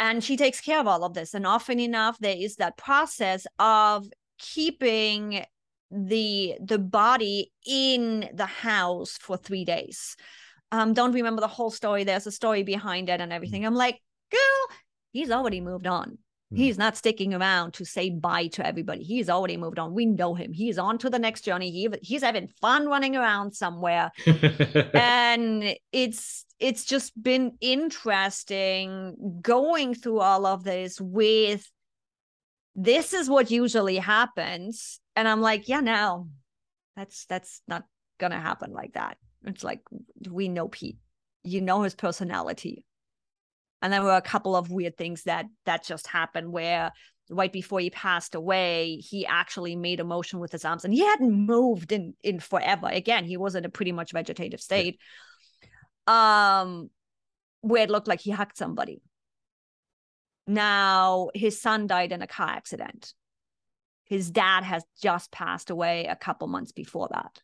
And 0.00 0.24
she 0.24 0.38
takes 0.38 0.58
care 0.58 0.80
of 0.80 0.86
all 0.86 1.04
of 1.04 1.12
this. 1.12 1.34
And 1.34 1.46
often 1.46 1.78
enough, 1.78 2.18
there 2.18 2.34
is 2.34 2.56
that 2.56 2.78
process 2.78 3.46
of 3.58 4.08
keeping 4.38 5.44
the 5.90 6.54
the 6.60 6.78
body 6.78 7.52
in 7.66 8.30
the 8.32 8.46
house 8.46 9.18
for 9.20 9.36
three 9.36 9.66
days. 9.66 10.16
Um, 10.72 10.94
don't 10.94 11.12
remember 11.12 11.40
the 11.40 11.48
whole 11.48 11.70
story. 11.70 12.04
There's 12.04 12.26
a 12.26 12.32
story 12.32 12.62
behind 12.62 13.10
it 13.10 13.20
and 13.20 13.32
everything. 13.32 13.66
I'm 13.66 13.74
like, 13.74 14.00
girl, 14.30 14.76
he's 15.12 15.30
already 15.30 15.60
moved 15.60 15.86
on. 15.86 16.16
Hmm. 16.50 16.56
He's 16.56 16.78
not 16.78 16.96
sticking 16.96 17.34
around 17.34 17.74
to 17.74 17.84
say 17.84 18.10
bye 18.10 18.46
to 18.48 18.66
everybody. 18.66 19.02
He's 19.02 19.28
already 19.28 19.56
moved 19.56 19.78
on. 19.78 19.94
We 19.94 20.06
know 20.06 20.34
him. 20.34 20.52
He's 20.52 20.78
on 20.78 20.98
to 20.98 21.10
the 21.10 21.18
next 21.18 21.42
journey. 21.42 21.70
He 21.70 21.88
he's 22.02 22.22
having 22.22 22.48
fun 22.60 22.86
running 22.88 23.16
around 23.16 23.54
somewhere. 23.54 24.10
and 24.94 25.74
it's 25.92 26.44
it's 26.58 26.84
just 26.84 27.20
been 27.20 27.52
interesting 27.60 29.40
going 29.42 29.94
through 29.94 30.20
all 30.20 30.46
of 30.46 30.64
this 30.64 31.00
with 31.00 31.70
this 32.74 33.12
is 33.12 33.28
what 33.28 33.50
usually 33.50 33.96
happens. 33.96 35.00
And 35.16 35.28
I'm 35.28 35.40
like, 35.40 35.68
yeah, 35.68 35.80
no, 35.80 36.28
that's 36.96 37.26
that's 37.26 37.60
not 37.68 37.84
gonna 38.18 38.40
happen 38.40 38.72
like 38.72 38.94
that. 38.94 39.18
It's 39.44 39.64
like 39.64 39.80
we 40.28 40.48
know 40.48 40.68
Pete. 40.68 40.98
You 41.44 41.60
know 41.60 41.82
his 41.82 41.94
personality 41.94 42.84
and 43.82 43.92
there 43.92 44.02
were 44.02 44.16
a 44.16 44.22
couple 44.22 44.56
of 44.56 44.70
weird 44.70 44.96
things 44.96 45.24
that 45.24 45.46
that 45.64 45.84
just 45.84 46.06
happened 46.06 46.52
where 46.52 46.92
right 47.30 47.52
before 47.52 47.80
he 47.80 47.90
passed 47.90 48.34
away 48.34 48.96
he 48.96 49.26
actually 49.26 49.76
made 49.76 50.00
a 50.00 50.04
motion 50.04 50.38
with 50.38 50.52
his 50.52 50.64
arms 50.64 50.84
and 50.84 50.94
he 50.94 51.00
hadn't 51.00 51.32
moved 51.32 51.92
in 51.92 52.14
in 52.22 52.40
forever. 52.40 52.88
Again 52.88 53.24
he 53.24 53.36
was 53.36 53.54
in 53.54 53.64
a 53.64 53.70
pretty 53.70 53.92
much 53.92 54.12
vegetative 54.12 54.60
state. 54.60 54.98
Um 56.06 56.90
where 57.60 57.82
it 57.82 57.90
looked 57.90 58.08
like 58.08 58.20
he 58.20 58.30
hugged 58.30 58.56
somebody. 58.56 59.02
Now 60.46 61.28
his 61.34 61.60
son 61.60 61.86
died 61.86 62.12
in 62.12 62.22
a 62.22 62.26
car 62.26 62.48
accident. 62.48 63.12
His 64.04 64.30
dad 64.30 64.64
has 64.64 64.84
just 65.02 65.30
passed 65.30 65.68
away 65.68 66.06
a 66.06 66.16
couple 66.16 66.48
months 66.48 66.72
before 66.72 67.08
that. 67.12 67.42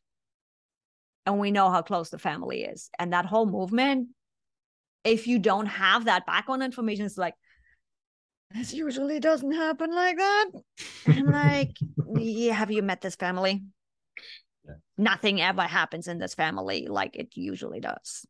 And 1.26 1.38
we 1.38 1.50
know 1.50 1.70
how 1.70 1.82
close 1.82 2.08
the 2.08 2.18
family 2.18 2.64
is. 2.64 2.90
And 2.98 3.12
that 3.12 3.26
whole 3.26 3.46
movement 3.46 4.08
if 5.04 5.26
you 5.26 5.38
don't 5.38 5.66
have 5.66 6.06
that 6.06 6.26
background 6.26 6.62
information, 6.62 7.04
it's 7.04 7.18
like, 7.18 7.34
this 8.50 8.72
usually 8.72 9.20
doesn't 9.20 9.52
happen 9.52 9.94
like 9.94 10.16
that. 10.16 10.46
I'm 11.08 11.26
like, 11.26 11.76
yeah, 12.16 12.52
have 12.52 12.70
you 12.70 12.82
met 12.82 13.00
this 13.00 13.16
family? 13.16 13.64
Yeah. 14.64 14.74
Nothing 14.96 15.40
ever 15.40 15.62
happens 15.62 16.08
in 16.08 16.18
this 16.18 16.34
family 16.34 16.86
like 16.88 17.16
it 17.16 17.28
usually 17.34 17.80
does. 17.80 18.26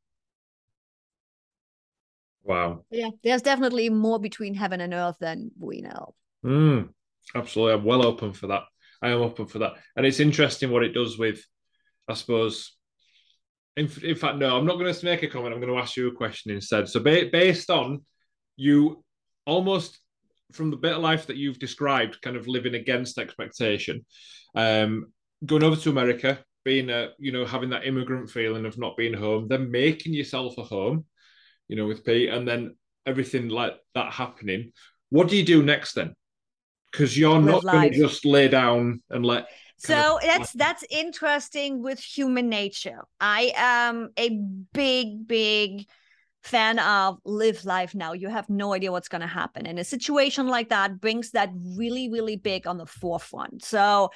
Wow. 2.42 2.84
Yeah, 2.90 3.10
there's 3.22 3.42
definitely 3.42 3.88
more 3.88 4.18
between 4.18 4.54
heaven 4.54 4.80
and 4.80 4.92
earth 4.92 5.16
than 5.20 5.50
we 5.58 5.80
know. 5.80 6.14
Mm, 6.44 6.90
absolutely. 7.34 7.74
I'm 7.74 7.84
well 7.84 8.04
open 8.04 8.32
for 8.32 8.48
that. 8.48 8.64
I 9.00 9.10
am 9.10 9.20
open 9.20 9.46
for 9.46 9.60
that. 9.60 9.74
And 9.96 10.04
it's 10.04 10.20
interesting 10.20 10.70
what 10.70 10.82
it 10.82 10.92
does 10.92 11.18
with, 11.18 11.44
I 12.08 12.14
suppose, 12.14 12.76
in, 13.76 13.90
in 14.02 14.14
fact, 14.14 14.38
no, 14.38 14.56
I'm 14.56 14.66
not 14.66 14.78
going 14.78 14.92
to 14.92 15.04
make 15.04 15.22
a 15.22 15.28
comment. 15.28 15.52
I'm 15.52 15.60
going 15.60 15.72
to 15.72 15.80
ask 15.80 15.96
you 15.96 16.08
a 16.08 16.14
question 16.14 16.52
instead. 16.52 16.88
So, 16.88 17.00
ba- 17.00 17.28
based 17.32 17.70
on 17.70 18.04
you 18.56 19.04
almost 19.46 19.98
from 20.52 20.70
the 20.70 20.76
bit 20.76 20.92
of 20.92 21.02
life 21.02 21.26
that 21.26 21.36
you've 21.36 21.58
described, 21.58 22.20
kind 22.22 22.36
of 22.36 22.46
living 22.46 22.74
against 22.74 23.18
expectation, 23.18 24.04
um, 24.54 25.06
going 25.44 25.64
over 25.64 25.76
to 25.76 25.90
America, 25.90 26.38
being 26.64 26.88
a, 26.90 27.10
you 27.18 27.32
know, 27.32 27.44
having 27.44 27.70
that 27.70 27.86
immigrant 27.86 28.30
feeling 28.30 28.64
of 28.64 28.78
not 28.78 28.96
being 28.96 29.14
home, 29.14 29.48
then 29.48 29.70
making 29.70 30.14
yourself 30.14 30.56
a 30.56 30.62
home, 30.62 31.04
you 31.68 31.76
know, 31.76 31.86
with 31.86 32.04
Pete, 32.04 32.30
and 32.30 32.46
then 32.46 32.76
everything 33.06 33.48
like 33.48 33.74
that 33.94 34.12
happening. 34.12 34.72
What 35.10 35.28
do 35.28 35.36
you 35.36 35.44
do 35.44 35.62
next 35.62 35.94
then? 35.94 36.14
Because 36.90 37.18
you're 37.18 37.42
not 37.42 37.64
going 37.64 37.92
to 37.92 37.98
just 37.98 38.24
lay 38.24 38.48
down 38.48 39.02
and 39.10 39.26
let 39.26 39.48
so 39.76 40.18
that's 40.22 40.52
that's 40.52 40.84
interesting 40.90 41.82
with 41.82 41.98
human 41.98 42.48
nature 42.48 43.04
i 43.20 43.52
am 43.56 44.10
a 44.18 44.30
big 44.72 45.26
big 45.26 45.86
fan 46.42 46.78
of 46.78 47.18
live 47.24 47.64
life 47.64 47.94
now 47.94 48.12
you 48.12 48.28
have 48.28 48.48
no 48.50 48.74
idea 48.74 48.92
what's 48.92 49.08
going 49.08 49.22
to 49.22 49.26
happen 49.26 49.66
and 49.66 49.78
a 49.78 49.84
situation 49.84 50.46
like 50.46 50.68
that 50.68 51.00
brings 51.00 51.30
that 51.30 51.50
really 51.76 52.10
really 52.10 52.36
big 52.36 52.66
on 52.66 52.76
the 52.76 52.86
forefront 52.86 53.64
so 53.64 54.10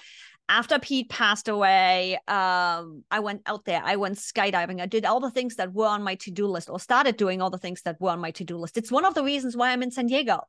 after 0.50 0.78
Pete 0.78 1.10
passed 1.10 1.48
away, 1.48 2.14
um, 2.26 3.04
I 3.10 3.20
went 3.20 3.42
out 3.44 3.66
there. 3.66 3.82
I 3.84 3.96
went 3.96 4.16
skydiving. 4.16 4.80
I 4.80 4.86
did 4.86 5.04
all 5.04 5.20
the 5.20 5.30
things 5.30 5.56
that 5.56 5.74
were 5.74 5.86
on 5.86 6.02
my 6.02 6.14
to 6.16 6.30
do 6.30 6.46
list, 6.46 6.70
or 6.70 6.80
started 6.80 7.16
doing 7.16 7.42
all 7.42 7.50
the 7.50 7.58
things 7.58 7.82
that 7.82 8.00
were 8.00 8.10
on 8.10 8.20
my 8.20 8.30
to 8.32 8.44
do 8.44 8.56
list. 8.56 8.78
It's 8.78 8.90
one 8.90 9.04
of 9.04 9.14
the 9.14 9.22
reasons 9.22 9.56
why 9.56 9.70
I'm 9.70 9.82
in 9.82 9.90
San 9.90 10.06
Diego 10.06 10.40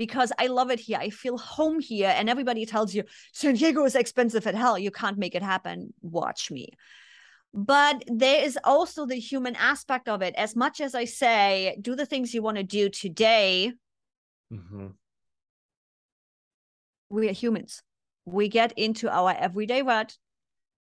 because 0.00 0.32
I 0.38 0.46
love 0.48 0.70
it 0.70 0.80
here. 0.80 0.98
I 0.98 1.10
feel 1.10 1.36
home 1.36 1.78
here. 1.78 2.12
And 2.16 2.30
everybody 2.30 2.64
tells 2.64 2.94
you 2.94 3.04
San 3.32 3.54
Diego 3.54 3.84
is 3.84 3.94
expensive 3.94 4.46
at 4.46 4.54
hell. 4.54 4.78
You 4.78 4.90
can't 4.90 5.18
make 5.18 5.34
it 5.34 5.42
happen. 5.42 5.92
Watch 6.00 6.50
me. 6.50 6.64
but 7.52 8.04
there 8.06 8.44
is 8.44 8.58
also 8.64 9.06
the 9.06 9.16
human 9.16 9.56
aspect 9.56 10.08
of 10.08 10.22
it 10.22 10.34
as 10.36 10.54
much 10.54 10.80
as 10.80 10.94
i 10.94 11.04
say 11.04 11.76
do 11.80 11.96
the 11.96 12.06
things 12.06 12.32
you 12.32 12.42
want 12.42 12.56
to 12.56 12.62
do 12.62 12.88
today 12.88 13.72
mm-hmm. 14.52 14.86
we 17.08 17.28
are 17.28 17.32
humans 17.32 17.82
we 18.24 18.48
get 18.48 18.72
into 18.76 19.10
our 19.10 19.34
everyday 19.36 19.82
rut 19.82 20.16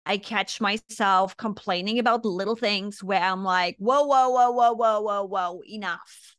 i 0.06 0.18
catch 0.18 0.62
myself 0.62 1.36
complaining 1.38 1.98
about 1.98 2.24
little 2.24 2.56
things 2.56 3.04
where 3.04 3.22
i'm 3.22 3.44
like 3.44 3.76
whoa 3.80 4.04
whoa 4.04 4.30
whoa 4.30 4.52
whoa 4.52 4.74
whoa 4.74 5.02
whoa 5.02 5.24
whoa 5.24 5.62
enough 5.68 6.36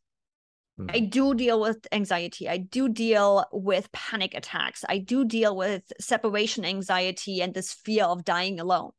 mm-hmm. 0.81 0.97
I 0.97 1.01
do 1.01 1.35
deal 1.35 1.61
with 1.61 1.87
anxiety. 1.93 2.49
I 2.49 2.59
do 2.59 2.89
deal 2.89 3.45
with 3.53 3.91
panic 3.93 4.35
attacks. 4.35 4.85
I 4.89 4.99
do 4.99 5.25
deal 5.25 5.57
with 5.57 5.83
separation 6.01 6.65
anxiety 6.65 7.43
and 7.43 7.55
this 7.55 7.73
fear 7.73 8.05
of 8.05 8.25
dying 8.25 8.61
alone 8.61 8.91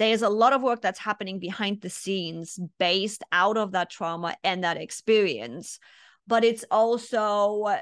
there's 0.00 0.22
a 0.22 0.30
lot 0.30 0.54
of 0.54 0.62
work 0.62 0.80
that's 0.80 0.98
happening 0.98 1.38
behind 1.38 1.82
the 1.82 1.90
scenes 1.90 2.58
based 2.78 3.22
out 3.32 3.58
of 3.58 3.72
that 3.72 3.90
trauma 3.90 4.34
and 4.42 4.64
that 4.64 4.78
experience 4.78 5.78
but 6.26 6.42
it's 6.42 6.64
also 6.70 7.76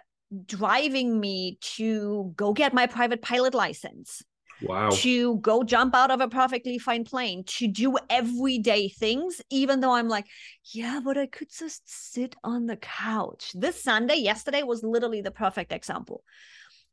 driving 0.47 1.21
me 1.21 1.59
to 1.61 2.33
go 2.35 2.53
get 2.53 2.75
my 2.75 2.87
private 2.87 3.23
pilot 3.23 3.55
license 3.55 4.23
wow 4.62 4.90
to 4.90 5.37
go 5.38 5.62
jump 5.62 5.94
out 5.94 6.11
of 6.11 6.21
a 6.21 6.29
perfectly 6.29 6.79
fine 6.79 7.05
plane 7.05 7.44
to 7.47 7.68
do 7.68 7.97
everyday 8.11 8.88
things 8.88 9.40
even 9.51 9.81
though 9.81 9.94
i'm 9.94 10.09
like 10.09 10.27
yeah 10.73 11.01
but 11.03 11.16
i 11.16 11.27
could 11.27 11.49
just 11.51 11.83
sit 11.87 12.35
on 12.42 12.66
the 12.66 12.77
couch 12.77 13.53
this 13.55 13.83
sunday 13.83 14.16
yesterday 14.16 14.62
was 14.62 14.83
literally 14.83 15.21
the 15.21 15.31
perfect 15.31 15.73
example 15.73 16.23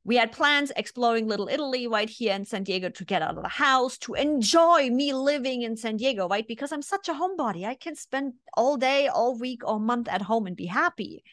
we 0.05 0.17
had 0.17 0.31
plans 0.31 0.71
exploring 0.75 1.27
Little 1.27 1.49
Italy 1.49 1.87
right 1.87 2.07
here 2.07 2.35
in 2.35 2.45
San 2.45 2.63
Diego 2.63 2.89
to 2.89 3.03
get 3.03 3.23
out 3.23 3.37
of 3.37 3.41
the 3.41 3.49
house, 3.49 3.97
to 3.99 4.13
enjoy 4.13 4.91
me 4.91 5.13
living 5.13 5.63
in 5.63 5.75
San 5.75 5.97
Diego, 5.97 6.27
right? 6.27 6.47
Because 6.47 6.71
I'm 6.71 6.83
such 6.83 7.09
a 7.09 7.13
homebody. 7.13 7.65
I 7.65 7.73
can 7.73 7.95
spend 7.95 8.33
all 8.55 8.77
day, 8.77 9.07
all 9.07 9.35
week, 9.35 9.63
all 9.65 9.79
month 9.79 10.07
at 10.07 10.21
home 10.21 10.45
and 10.45 10.55
be 10.55 10.67
happy. 10.67 11.23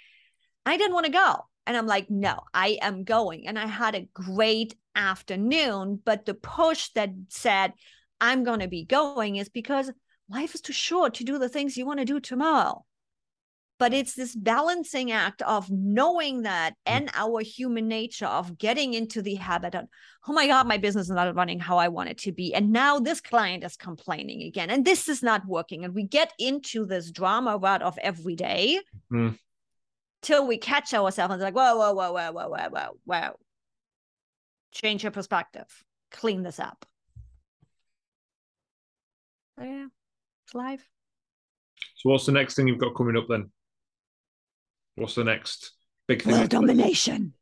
I 0.65 0.79
didn't 0.79 0.95
want 0.95 1.05
to 1.05 1.13
go. 1.13 1.45
And 1.67 1.77
I'm 1.77 1.87
like, 1.87 2.11
no, 2.11 2.41
I 2.53 2.79
am 2.81 3.05
going. 3.05 3.47
And 3.47 3.59
I 3.59 3.67
had 3.67 3.95
a 3.95 4.09
great 4.13 4.75
afternoon. 4.95 6.01
But 6.05 6.27
the 6.27 6.35
push 6.35 6.89
that 6.95 7.11
said, 7.29 7.73
I'm 8.21 8.45
going 8.45 8.61
to 8.61 8.69
be 8.69 8.85
going 8.85 9.37
is 9.37 9.49
because 9.49 9.91
life 10.29 10.55
is 10.55 10.61
too 10.61 10.73
short 10.73 11.15
to 11.15 11.25
do 11.25 11.39
the 11.39 11.49
things 11.49 11.77
you 11.77 11.87
want 11.87 12.01
to 12.01 12.05
do 12.05 12.21
tomorrow 12.21 12.85
but 13.83 13.93
it's 13.93 14.15
this 14.15 14.37
balancing 14.37 15.11
act 15.11 15.43
of 15.43 15.69
knowing 15.69 16.43
that 16.43 16.71
mm. 16.71 16.77
and 16.87 17.11
our 17.15 17.41
human 17.41 17.89
nature 17.89 18.27
of 18.27 18.57
getting 18.57 18.95
into 18.95 19.21
the 19.21 19.35
habit 19.35 19.75
of 19.75 19.87
oh 20.29 20.33
my 20.33 20.47
god 20.47 20.69
my 20.69 20.77
business 20.77 21.07
is 21.07 21.17
not 21.17 21.35
running 21.35 21.59
how 21.59 21.79
i 21.79 21.89
want 21.89 22.09
it 22.09 22.17
to 22.17 22.31
be 22.31 22.55
and 22.55 22.71
now 22.71 23.01
this 23.01 23.21
client 23.21 23.65
is 23.65 23.77
complaining 23.77 24.43
again 24.43 24.71
and 24.71 24.85
this 24.85 25.09
is 25.09 25.21
not 25.21 25.45
working 25.47 25.85
and 25.85 25.97
we 25.97 26.05
get 26.05 26.33
into 26.39 26.87
this 26.87 27.11
drama 27.11 27.57
rut 27.57 27.83
of 27.83 27.99
every 27.99 28.37
day 28.37 28.79
mm. 29.13 29.37
Till 30.23 30.47
we 30.47 30.57
catch 30.57 30.95
ourselves 30.95 31.33
and 31.33 31.43
like 31.43 31.55
whoa 31.55 31.77
whoa 31.77 31.93
whoa 31.93 32.13
whoa 32.13 32.33
whoa 32.33 32.49
whoa 32.49 32.69
whoa 32.71 32.99
whoa 33.05 33.31
change 34.73 35.03
your 35.03 35.13
perspective 35.13 35.67
clean 36.11 36.43
this 36.43 36.59
up 36.59 36.87
so 39.59 39.65
yeah 39.65 39.87
it's 40.47 40.55
live 40.55 40.87
so 41.97 42.11
what's 42.11 42.27
the 42.27 42.33
next 42.33 42.55
thing 42.55 42.67
you've 42.67 42.79
got 42.79 42.95
coming 42.95 43.17
up 43.17 43.27
then 43.29 43.51
What's 44.97 45.15
the 45.15 45.25
next 45.25 45.73
big 46.07 46.23
thing? 46.23 46.33
World 46.33 46.51
domination. 46.51 47.33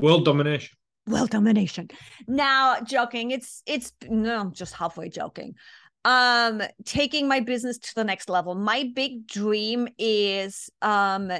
World 0.00 0.24
domination. 0.24 0.76
World 1.06 1.30
domination. 1.30 1.88
Now, 2.26 2.80
joking. 2.80 3.30
It's 3.30 3.62
it's 3.66 3.92
no, 4.08 4.40
I'm 4.40 4.52
just 4.52 4.74
halfway 4.74 5.08
joking. 5.08 5.54
Um, 6.04 6.62
taking 6.84 7.28
my 7.28 7.40
business 7.40 7.78
to 7.78 7.94
the 7.94 8.04
next 8.04 8.28
level. 8.28 8.54
My 8.54 8.90
big 8.94 9.26
dream 9.26 9.88
is 9.98 10.70
um 10.82 11.30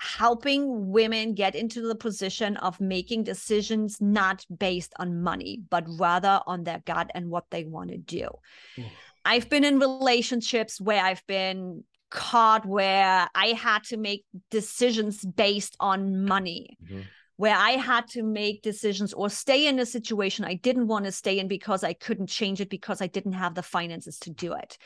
helping 0.00 0.90
women 0.90 1.34
get 1.34 1.54
into 1.54 1.82
the 1.82 1.94
position 1.94 2.56
of 2.58 2.80
making 2.80 3.24
decisions 3.24 4.00
not 4.00 4.44
based 4.56 4.92
on 4.98 5.22
money, 5.22 5.60
but 5.70 5.84
rather 5.98 6.40
on 6.46 6.64
their 6.64 6.82
gut 6.84 7.10
and 7.14 7.30
what 7.30 7.44
they 7.50 7.64
want 7.64 7.90
to 7.90 7.98
do. 7.98 8.28
I've 9.24 9.48
been 9.48 9.64
in 9.64 9.78
relationships 9.78 10.80
where 10.80 11.02
I've 11.02 11.26
been 11.26 11.84
caught 12.10 12.64
where 12.64 13.28
I 13.34 13.46
had 13.48 13.84
to 13.84 13.96
make 13.96 14.24
decisions 14.50 15.24
based 15.24 15.76
on 15.80 16.24
money. 16.24 16.78
Mm-hmm. 16.84 17.02
Where 17.36 17.54
I 17.54 17.72
had 17.72 18.08
to 18.08 18.24
make 18.24 18.62
decisions 18.62 19.12
or 19.12 19.30
stay 19.30 19.68
in 19.68 19.78
a 19.78 19.86
situation 19.86 20.44
I 20.44 20.54
didn't 20.54 20.88
want 20.88 21.04
to 21.04 21.12
stay 21.12 21.38
in 21.38 21.46
because 21.46 21.84
I 21.84 21.92
couldn't 21.92 22.26
change 22.26 22.60
it 22.60 22.68
because 22.68 23.00
I 23.00 23.06
didn't 23.06 23.34
have 23.34 23.54
the 23.54 23.62
finances 23.62 24.18
to 24.20 24.30
do 24.30 24.54
it 24.54 24.76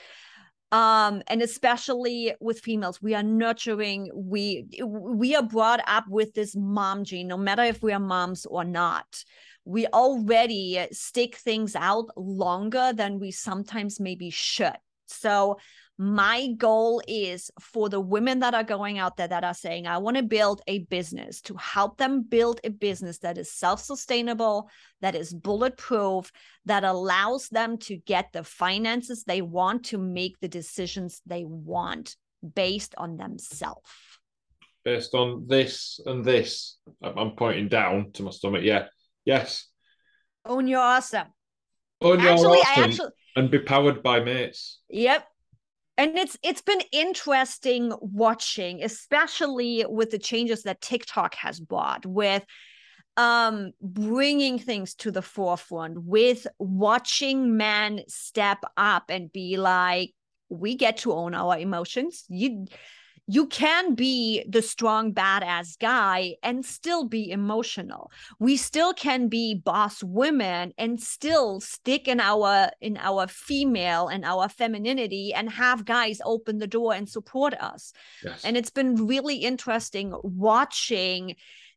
um 0.72 1.22
and 1.28 1.42
especially 1.42 2.34
with 2.40 2.58
females 2.60 3.00
we 3.00 3.14
are 3.14 3.22
nurturing 3.22 4.10
we 4.14 4.66
we 4.84 5.36
are 5.36 5.42
brought 5.42 5.80
up 5.86 6.04
with 6.08 6.34
this 6.34 6.56
mom 6.56 7.04
gene 7.04 7.28
no 7.28 7.36
matter 7.36 7.62
if 7.62 7.82
we 7.82 7.92
are 7.92 8.00
moms 8.00 8.46
or 8.46 8.64
not. 8.64 9.24
We 9.64 9.86
already 9.86 10.86
stick 10.90 11.36
things 11.36 11.76
out 11.76 12.06
longer 12.16 12.92
than 12.92 13.20
we 13.20 13.30
sometimes 13.30 14.00
maybe 14.00 14.30
should. 14.30 14.76
So 15.06 15.58
my 16.02 16.48
goal 16.56 17.00
is 17.06 17.48
for 17.60 17.88
the 17.88 18.00
women 18.00 18.40
that 18.40 18.54
are 18.54 18.64
going 18.64 18.98
out 18.98 19.16
there 19.16 19.28
that 19.28 19.44
are 19.44 19.54
saying, 19.54 19.86
I 19.86 19.98
want 19.98 20.16
to 20.16 20.24
build 20.24 20.60
a 20.66 20.80
business 20.80 21.40
to 21.42 21.54
help 21.54 21.96
them 21.96 22.22
build 22.22 22.60
a 22.64 22.70
business 22.70 23.18
that 23.18 23.38
is 23.38 23.52
self 23.52 23.80
sustainable, 23.80 24.68
that 25.00 25.14
is 25.14 25.32
bulletproof, 25.32 26.32
that 26.64 26.82
allows 26.82 27.48
them 27.50 27.78
to 27.78 27.98
get 27.98 28.32
the 28.32 28.42
finances 28.42 29.22
they 29.22 29.42
want 29.42 29.84
to 29.86 29.98
make 29.98 30.40
the 30.40 30.48
decisions 30.48 31.22
they 31.24 31.44
want 31.44 32.16
based 32.52 32.96
on 32.98 33.16
themselves. 33.16 33.88
Based 34.84 35.14
on 35.14 35.46
this 35.46 36.00
and 36.04 36.24
this, 36.24 36.78
I'm 37.00 37.36
pointing 37.36 37.68
down 37.68 38.10
to 38.14 38.24
my 38.24 38.32
stomach. 38.32 38.62
Yeah. 38.64 38.86
Yes. 39.24 39.68
Own 40.44 40.66
your 40.66 40.80
awesome. 40.80 41.28
Own 42.00 42.18
your 42.18 42.32
actually, 42.32 42.58
awesome 42.58 42.82
I 42.82 42.84
actually 42.86 43.10
and 43.36 43.50
be 43.52 43.60
powered 43.60 44.02
by 44.02 44.18
mates. 44.18 44.80
Yep 44.90 45.28
and 45.98 46.16
it's 46.18 46.36
it's 46.42 46.62
been 46.62 46.82
interesting 46.92 47.92
watching 48.00 48.82
especially 48.82 49.84
with 49.88 50.10
the 50.10 50.18
changes 50.18 50.62
that 50.62 50.80
tiktok 50.80 51.34
has 51.34 51.60
brought 51.60 52.04
with 52.06 52.44
um 53.16 53.72
bringing 53.80 54.58
things 54.58 54.94
to 54.94 55.10
the 55.10 55.22
forefront 55.22 56.02
with 56.02 56.46
watching 56.58 57.56
men 57.56 58.00
step 58.08 58.58
up 58.76 59.04
and 59.10 59.32
be 59.32 59.56
like 59.56 60.12
we 60.52 60.76
get 60.76 60.98
to 60.98 61.12
own 61.12 61.34
our 61.34 61.58
emotions. 61.58 62.24
You 62.28 62.66
you 63.32 63.46
can 63.46 63.94
be 63.94 64.44
the 64.46 64.60
strong 64.60 65.14
badass 65.14 65.78
guy 65.78 66.34
and 66.42 66.66
still 66.66 67.04
be 67.04 67.30
emotional 67.30 68.10
we 68.38 68.58
still 68.58 68.92
can 68.92 69.28
be 69.28 69.54
boss 69.54 70.02
women 70.02 70.74
and 70.76 71.00
still 71.00 71.58
stick 71.58 72.08
in 72.08 72.20
our 72.20 72.70
in 72.82 72.98
our 72.98 73.26
female 73.26 74.08
and 74.08 74.22
our 74.22 74.50
femininity 74.50 75.32
and 75.32 75.48
have 75.50 75.86
guys 75.86 76.20
open 76.26 76.58
the 76.58 76.66
door 76.66 76.92
and 76.92 77.08
support 77.08 77.54
us 77.54 77.94
yes. 78.22 78.44
and 78.44 78.56
it's 78.56 78.70
been 78.70 79.06
really 79.06 79.36
interesting 79.36 80.12
watching 80.22 81.34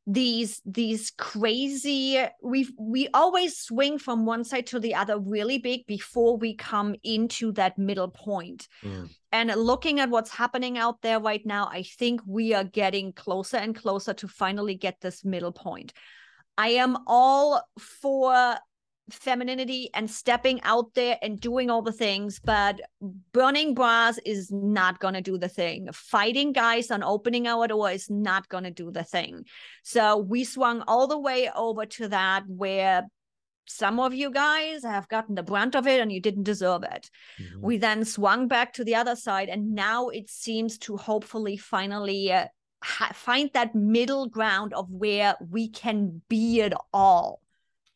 these 0.08 0.62
these 0.66 1.12
crazy 1.18 2.24
we 2.44 2.68
we 2.78 3.08
always 3.14 3.58
swing 3.58 3.98
from 3.98 4.26
one 4.26 4.44
side 4.44 4.68
to 4.68 4.80
the 4.80 4.94
other 4.94 5.18
really 5.18 5.58
big 5.58 5.86
before 5.88 6.38
we 6.38 6.54
come 6.54 6.96
into 7.04 7.52
that 7.52 7.76
middle 7.80 8.10
point 8.10 8.68
mm. 8.84 9.10
and 9.32 9.50
looking 9.56 10.00
at 10.00 10.10
what's 10.10 10.30
happening 10.30 10.78
out 10.78 11.02
there 11.02 11.20
right 11.20 11.44
now 11.44 11.68
i 11.72 11.82
think 11.82 12.22
we 12.28 12.54
are 12.54 12.64
getting 12.64 13.14
closer 13.14 13.58
and 13.58 13.76
closer 13.76 14.14
to 14.14 14.28
finally 14.28 14.76
get 14.76 15.02
this 15.02 15.26
middle 15.26 15.52
point 15.52 15.92
i 16.56 16.70
am 16.70 16.96
all 17.08 17.64
for 17.80 18.56
femininity 19.10 19.90
and 19.94 20.10
stepping 20.10 20.62
out 20.64 20.94
there 20.96 21.18
and 21.22 21.40
doing 21.40 21.70
all 21.70 21.82
the 21.82 21.92
things 21.92 22.40
but 22.40 22.82
burning 23.32 23.74
bras 23.76 24.18
is 24.26 24.52
not 24.52 25.00
going 25.00 25.14
to 25.14 25.22
do 25.22 25.38
the 25.38 25.48
thing. 25.48 25.88
Fighting 25.94 26.52
guys 26.52 26.90
on 26.90 27.04
opening 27.04 27.48
our 27.48 27.68
door 27.68 27.92
is 27.92 28.10
not 28.10 28.50
going 28.50 28.64
to 28.64 28.72
do 28.72 28.92
the 28.92 29.04
thing. 29.04 29.46
So 29.84 30.18
we 30.18 30.44
swung 30.44 30.84
all 30.88 31.08
the 31.08 31.20
way 31.20 31.50
over 31.56 31.86
to 31.86 32.08
that 32.10 32.44
where 32.48 33.04
some 33.68 34.00
of 34.00 34.14
you 34.14 34.32
guys 34.32 34.84
have 34.84 35.08
gotten 35.08 35.36
the 35.36 35.44
brunt 35.44 35.76
of 35.76 35.88
it 35.88 36.00
and 36.00 36.12
you 36.12 36.22
didn't 36.22 36.44
deserve 36.44 36.84
it. 36.84 37.10
Mm-hmm. 37.40 37.62
we 37.66 37.78
then 37.78 38.06
swung 38.06 38.48
back 38.48 38.74
to 38.74 38.84
the 38.84 38.96
other 38.96 39.16
side 39.16 39.50
and 39.50 39.74
now 39.74 40.10
it 40.10 40.30
seems 40.30 40.78
to 40.80 40.98
hopefully 40.98 41.58
finally 41.58 42.32
uh, 42.32 42.48
ha- 42.84 43.12
find 43.14 43.50
that 43.54 43.76
middle 43.76 44.28
ground 44.28 44.74
of 44.74 44.90
where 44.92 45.36
we 45.50 45.70
can 45.70 46.22
be 46.28 46.62
it 46.62 46.74
all 46.94 47.42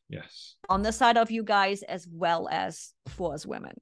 Yes. 0.09 0.55
On 0.67 0.81
the 0.81 0.91
side 0.91 1.17
of 1.17 1.29
you 1.29 1.43
guys 1.43 1.83
as 1.83 2.07
well 2.11 2.47
as 2.51 2.93
for 3.07 3.33
us 3.33 3.45
women. 3.45 3.73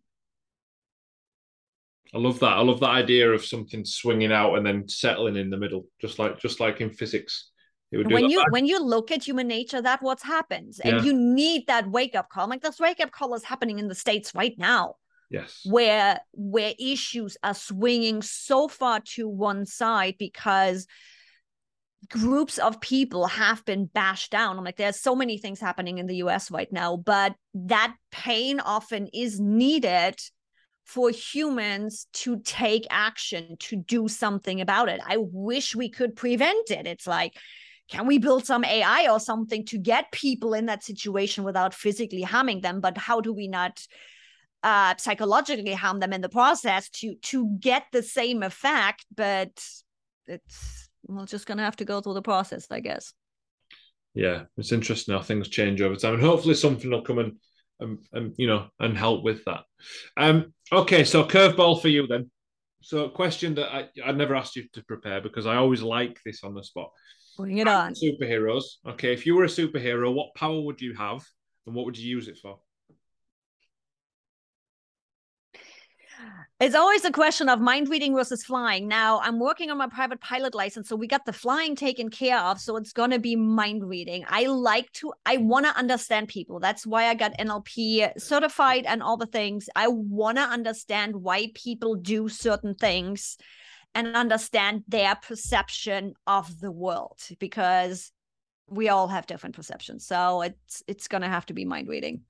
I 2.13 2.19
love 2.19 2.39
that. 2.39 2.53
I 2.53 2.61
love 2.61 2.79
that 2.81 2.89
idea 2.89 3.31
of 3.31 3.43
something 3.43 3.83
swinging 3.83 4.31
out 4.31 4.55
and 4.55 4.65
then 4.65 4.87
settling 4.87 5.35
in 5.35 5.49
the 5.49 5.57
middle, 5.57 5.87
just 5.99 6.19
like 6.19 6.39
just 6.39 6.59
like 6.59 6.79
in 6.79 6.89
physics. 6.89 7.51
when 7.91 8.29
you 8.29 8.43
when 8.49 8.65
you 8.65 8.81
look 8.81 9.11
at 9.11 9.25
human 9.25 9.47
nature, 9.47 9.81
that 9.81 10.01
what 10.01 10.21
happens, 10.21 10.79
and 10.79 10.97
yeah. 10.97 11.03
you 11.03 11.13
need 11.13 11.67
that 11.67 11.89
wake 11.89 12.15
up 12.15 12.29
call. 12.29 12.47
Like 12.47 12.61
this 12.61 12.79
wake 12.79 13.01
up 13.01 13.11
call 13.11 13.33
is 13.35 13.43
happening 13.43 13.79
in 13.79 13.87
the 13.87 13.95
states 13.95 14.33
right 14.33 14.57
now. 14.57 14.95
Yes. 15.29 15.61
Where 15.65 16.19
where 16.31 16.73
issues 16.79 17.35
are 17.43 17.53
swinging 17.53 18.21
so 18.21 18.69
far 18.69 19.01
to 19.15 19.27
one 19.27 19.65
side 19.65 20.15
because 20.17 20.87
groups 22.09 22.57
of 22.57 22.79
people 22.79 23.27
have 23.27 23.65
been 23.65 23.85
bashed 23.85 24.31
down. 24.31 24.57
I'm 24.57 24.63
like, 24.63 24.77
there's 24.77 25.01
so 25.01 25.15
many 25.15 25.37
things 25.37 25.59
happening 25.59 25.97
in 25.97 26.07
the 26.07 26.17
US 26.17 26.51
right 26.51 26.71
now, 26.71 26.95
but 26.95 27.35
that 27.53 27.95
pain 28.11 28.59
often 28.59 29.07
is 29.13 29.39
needed 29.39 30.19
for 30.85 31.09
humans 31.09 32.07
to 32.13 32.39
take 32.39 32.87
action, 32.89 33.57
to 33.59 33.75
do 33.75 34.07
something 34.07 34.61
about 34.61 34.87
it. 34.87 35.01
I 35.05 35.17
wish 35.19 35.75
we 35.75 35.89
could 35.89 36.15
prevent 36.15 36.71
it. 36.71 36.87
It's 36.87 37.05
like, 37.05 37.33
can 37.89 38.07
we 38.07 38.19
build 38.19 38.45
some 38.45 38.63
AI 38.63 39.09
or 39.11 39.19
something 39.19 39.65
to 39.65 39.77
get 39.77 40.11
people 40.11 40.53
in 40.53 40.67
that 40.67 40.83
situation 40.83 41.43
without 41.43 41.73
physically 41.73 42.21
harming 42.21 42.61
them? 42.61 42.79
But 42.79 42.97
how 42.97 43.19
do 43.21 43.33
we 43.33 43.47
not 43.47 43.85
uh, 44.63 44.95
psychologically 44.97 45.73
harm 45.73 45.99
them 45.99 46.13
in 46.13 46.21
the 46.21 46.29
process 46.29 46.89
to 46.89 47.15
to 47.15 47.57
get 47.59 47.83
the 47.91 48.03
same 48.03 48.43
effect? 48.43 49.05
But 49.13 49.61
it's 50.25 50.86
we're 51.07 51.25
just 51.25 51.45
gonna 51.45 51.63
have 51.63 51.75
to 51.77 51.85
go 51.85 52.01
through 52.01 52.15
the 52.15 52.21
process, 52.21 52.67
I 52.71 52.79
guess. 52.79 53.13
Yeah, 54.13 54.43
it's 54.57 54.71
interesting 54.71 55.13
how 55.13 55.21
things 55.21 55.49
change 55.49 55.81
over 55.81 55.95
time, 55.95 56.15
and 56.15 56.23
hopefully 56.23 56.55
something 56.55 56.89
will 56.89 57.01
come 57.01 57.19
and 57.19 57.33
and, 57.79 57.99
and 58.13 58.33
you 58.37 58.47
know 58.47 58.67
and 58.79 58.97
help 58.97 59.23
with 59.23 59.45
that. 59.45 59.63
Um, 60.15 60.53
okay, 60.71 61.03
so 61.03 61.23
curveball 61.23 61.81
for 61.81 61.89
you 61.89 62.07
then. 62.07 62.31
So 62.81 63.05
a 63.05 63.11
question 63.11 63.55
that 63.55 63.73
I 63.73 63.89
I 64.03 64.11
never 64.11 64.35
asked 64.35 64.55
you 64.55 64.67
to 64.73 64.83
prepare 64.83 65.21
because 65.21 65.45
I 65.45 65.57
always 65.57 65.81
like 65.81 66.19
this 66.25 66.43
on 66.43 66.53
the 66.53 66.63
spot. 66.63 66.91
Bring 67.37 67.59
it 67.59 67.67
on. 67.67 67.93
Superheroes. 67.93 68.63
Okay, 68.87 69.13
if 69.13 69.25
you 69.25 69.35
were 69.35 69.43
a 69.43 69.47
superhero, 69.47 70.13
what 70.13 70.33
power 70.35 70.59
would 70.61 70.81
you 70.81 70.95
have, 70.95 71.23
and 71.65 71.75
what 71.75 71.85
would 71.85 71.97
you 71.97 72.09
use 72.09 72.27
it 72.27 72.39
for? 72.41 72.59
It's 76.59 76.73
always 76.73 77.05
a 77.05 77.11
question 77.11 77.49
of 77.49 77.61
mind 77.61 77.87
reading 77.87 78.15
versus 78.15 78.43
flying. 78.43 78.87
Now, 78.87 79.19
I'm 79.19 79.39
working 79.39 79.69
on 79.69 79.77
my 79.77 79.85
private 79.85 80.19
pilot 80.19 80.55
license, 80.55 80.89
so 80.89 80.95
we 80.95 81.05
got 81.05 81.23
the 81.23 81.31
flying 81.31 81.75
taken 81.75 82.09
care 82.09 82.39
of. 82.39 82.59
So 82.59 82.77
it's 82.77 82.93
going 82.93 83.11
to 83.11 83.19
be 83.19 83.35
mind 83.35 83.87
reading. 83.87 84.25
I 84.27 84.45
like 84.47 84.91
to, 84.93 85.13
I 85.23 85.37
want 85.37 85.67
to 85.67 85.77
understand 85.77 86.29
people. 86.29 86.59
That's 86.59 86.83
why 86.87 87.09
I 87.09 87.13
got 87.13 87.37
NLP 87.37 88.19
certified 88.19 88.87
and 88.87 89.03
all 89.03 89.17
the 89.17 89.27
things. 89.27 89.69
I 89.75 89.87
want 89.89 90.39
to 90.39 90.43
understand 90.43 91.15
why 91.15 91.51
people 91.53 91.93
do 91.93 92.27
certain 92.27 92.73
things 92.73 93.37
and 93.93 94.15
understand 94.15 94.83
their 94.87 95.13
perception 95.13 96.15
of 96.25 96.59
the 96.59 96.71
world 96.71 97.19
because 97.37 98.11
we 98.67 98.89
all 98.89 99.09
have 99.09 99.27
different 99.27 99.55
perceptions. 99.55 100.07
So 100.07 100.41
it's 100.41 100.81
it's 100.87 101.07
going 101.07 101.21
to 101.21 101.29
have 101.29 101.45
to 101.47 101.53
be 101.53 101.65
mind 101.65 101.87
reading 101.87 102.21